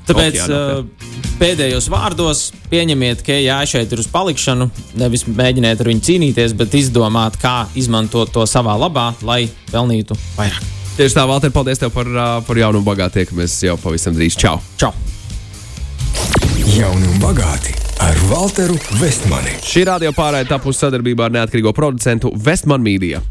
Tāpēc 0.04 0.36
Okeāna, 0.44 0.60
uh, 0.84 1.30
pēdējos 1.40 1.88
vārdos 1.92 2.44
pieņemiet, 2.72 3.24
ka 3.24 3.38
jā, 3.40 3.62
šeit 3.70 3.94
ir 3.96 4.02
uz 4.04 4.10
palikšanu. 4.12 4.68
Nevis 5.00 5.24
mēģiniet 5.30 5.80
ar 5.80 5.92
viņu 5.92 6.04
cīnīties, 6.10 6.56
bet 6.60 6.76
izdomāt, 6.76 7.40
kā 7.40 7.70
izmantot 7.80 8.34
to 8.36 8.44
savā 8.50 8.76
labā, 8.80 9.14
lai 9.24 9.46
pelnītu 9.72 10.20
vairāk. 10.36 10.72
Tieši 10.94 11.18
tā, 11.18 11.24
Valter, 11.26 11.56
paldies 11.56 11.80
tev 11.82 11.96
par, 11.96 12.12
uh, 12.12 12.38
par 12.46 12.60
jaunu 12.60 12.84
un 12.84 12.86
bagātu 12.86 13.22
tiekamies 13.22 13.58
jau 13.66 13.80
pavisam 13.82 14.14
drīz. 14.14 14.38
Čau! 14.38 14.60
Čau. 14.78 14.92
Jauni 16.54 17.08
un 17.10 17.18
bagāti 17.18 17.74
ar 18.04 18.18
Walteru 18.30 18.78
Vestmani. 19.02 19.56
Šī 19.66 19.88
radio 19.90 20.14
pārējai 20.14 20.52
tapusi 20.52 20.86
sadarbībā 20.86 21.26
ar 21.26 21.38
neatkarīgo 21.40 21.74
producentu 21.74 22.30
Vestmanu 22.38 22.86
Mīdiju. 22.86 23.22